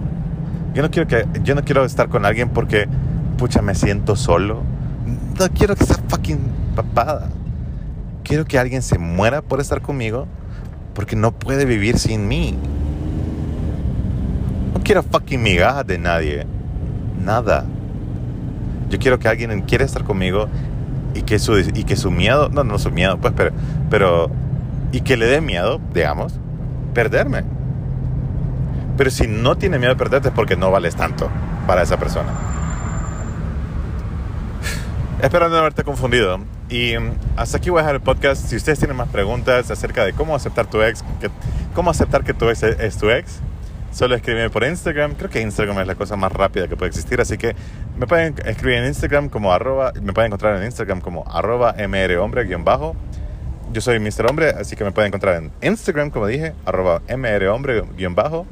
Yo 0.72 0.80
no 0.80 0.90
quiero 0.90 1.06
que 1.06 1.26
yo 1.44 1.54
no 1.56 1.62
quiero 1.62 1.84
estar 1.84 2.08
con 2.08 2.24
alguien 2.24 2.48
porque 2.48 2.88
pucha 3.37 3.61
me 3.61 3.74
siento 3.74 4.16
solo. 4.16 4.62
No 5.38 5.46
quiero 5.50 5.76
que 5.76 5.84
sea 5.84 5.98
fucking 6.08 6.40
papada. 6.74 7.28
Quiero 8.22 8.46
que 8.46 8.58
alguien 8.58 8.80
se 8.80 8.96
muera 8.96 9.42
por 9.42 9.61
estar 9.61 9.82
conmigo 9.82 10.26
porque 10.98 11.14
no 11.14 11.30
puede 11.30 11.64
vivir 11.64 11.96
sin 11.96 12.26
mí. 12.26 12.58
No 14.74 14.80
quiero 14.82 15.04
fucking 15.04 15.40
migajas 15.40 15.87
de 15.87 15.96
nadie. 15.96 16.44
Nada. 17.24 17.64
Yo 18.90 18.98
quiero 18.98 19.20
que 19.20 19.28
alguien 19.28 19.62
quiera 19.62 19.84
estar 19.84 20.02
conmigo 20.02 20.48
y 21.14 21.22
que 21.22 21.38
su, 21.38 21.56
y 21.56 21.84
que 21.84 21.94
su 21.94 22.11
miedo, 22.11 22.48
no, 22.48 22.64
no 22.64 22.80
su 22.80 22.90
miedo, 22.90 23.16
pues, 23.18 23.32
pero, 23.37 23.52
pero, 23.88 24.28
y 24.90 25.02
que 25.02 25.16
le 25.16 25.26
dé 25.26 25.40
miedo, 25.40 25.80
digamos, 25.94 26.34
perderme. 26.94 27.44
Pero 28.96 29.11
si 29.11 29.28
no 29.28 29.56
tiene 29.56 29.78
miedo 29.78 29.92
de 29.92 29.98
perderte 29.98 30.30
es 30.30 30.34
porque 30.34 30.56
no 30.56 30.72
vales 30.72 30.96
tanto 30.96 31.30
para 31.68 31.82
esa 31.82 31.96
persona. 31.96 32.32
Espero 35.22 35.48
no 35.48 35.58
haberte 35.58 35.84
confundido. 35.84 36.58
Y 36.68 36.98
mm, 36.98 37.12
hasta 37.37 37.57
aquí 37.57 37.70
voy 37.70 37.78
a 37.78 37.83
dejar 37.83 37.94
el 37.96 38.02
podcast. 38.02 38.46
Si 38.46 38.57
ustedes 38.57 38.78
tienen 38.78 38.96
más 38.96 39.09
preguntas 39.09 39.70
acerca 39.70 40.04
de 40.04 40.12
cómo 40.12 40.35
aceptar 40.35 40.68
tu 40.68 40.83
ex, 40.83 41.02
cómo 41.74 41.90
aceptar 41.90 42.24
que 42.24 42.35
tu 42.35 42.48
ex 42.48 42.62
es 42.62 42.98
tu 42.98 43.11
ex, 43.11 43.40
solo 43.90 44.14
escríbeme 44.14 44.50
por 44.50 44.64
Instagram. 44.64 45.14
Creo 45.14 45.31
que 45.31 45.40
Instagram 45.40 45.78
es 45.81 45.87
la 45.87 45.94
cosa 45.94 46.16
más 46.16 46.31
rápida 46.33 46.68
que 46.68 46.76
puede 46.76 46.90
existir. 46.90 47.20
Así 47.20 47.38
que 47.38 47.57
me 47.96 48.07
pueden 48.07 48.35
escribir 48.44 48.78
en 48.78 48.87
Instagram 48.87 49.28
como 49.31 49.52
arroba, 49.52 49.92
me 50.02 50.12
pueden 50.12 50.28
encontrar 50.28 50.57
en 50.59 50.64
Instagram 50.64 51.00
como 51.00 51.24
arroba 51.26 51.74
mrhombre-bajo. 51.74 52.94
Yo 53.72 53.81
soy 53.81 53.98
Mr. 53.98 54.26
Hombre, 54.28 54.48
así 54.50 54.76
que 54.76 54.85
me 54.85 54.92
pueden 54.92 55.09
encontrar 55.09 55.42
en 55.42 55.52
Instagram, 55.61 56.11
como 56.11 56.26
dije, 56.26 56.54
arroba 56.64 57.00
mrhombre-bajo. 57.07 58.46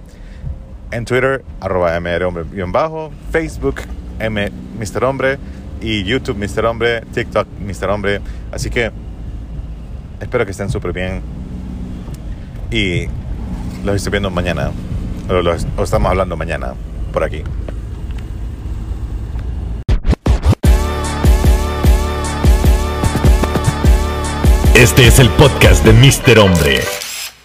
En 0.91 1.05
Twitter, 1.05 1.45
arroba 1.61 1.99
mrhombre-bajo. 2.01 3.11
Facebook, 3.31 3.81
m, 4.21 4.51
Mr. 4.79 5.05
Hombre 5.05 5.39
y 5.81 6.05
YouTube 6.05 6.37
Mr. 6.37 6.67
Hombre, 6.67 7.03
TikTok 7.13 7.47
Mr. 7.61 7.91
Hombre. 7.91 8.21
Así 8.53 8.71
que 8.71 8.91
espero 10.21 10.45
que 10.45 10.51
estén 10.51 10.71
súper 10.71 10.93
bien 10.93 11.23
y 12.71 13.07
los 13.85 13.97
estoy 13.97 14.11
viendo 14.11 14.31
mañana, 14.31 14.71
o, 15.29 15.83
estamos 15.83 16.11
hablando 16.11 16.37
mañana 16.37 16.75
por 17.13 17.25
aquí. 17.25 17.43
Este 24.75 25.07
es 25.07 25.19
el 25.21 25.31
podcast 25.31 25.85
de 25.85 25.93
Mr. 25.93 26.39
Hombre. 26.39 27.06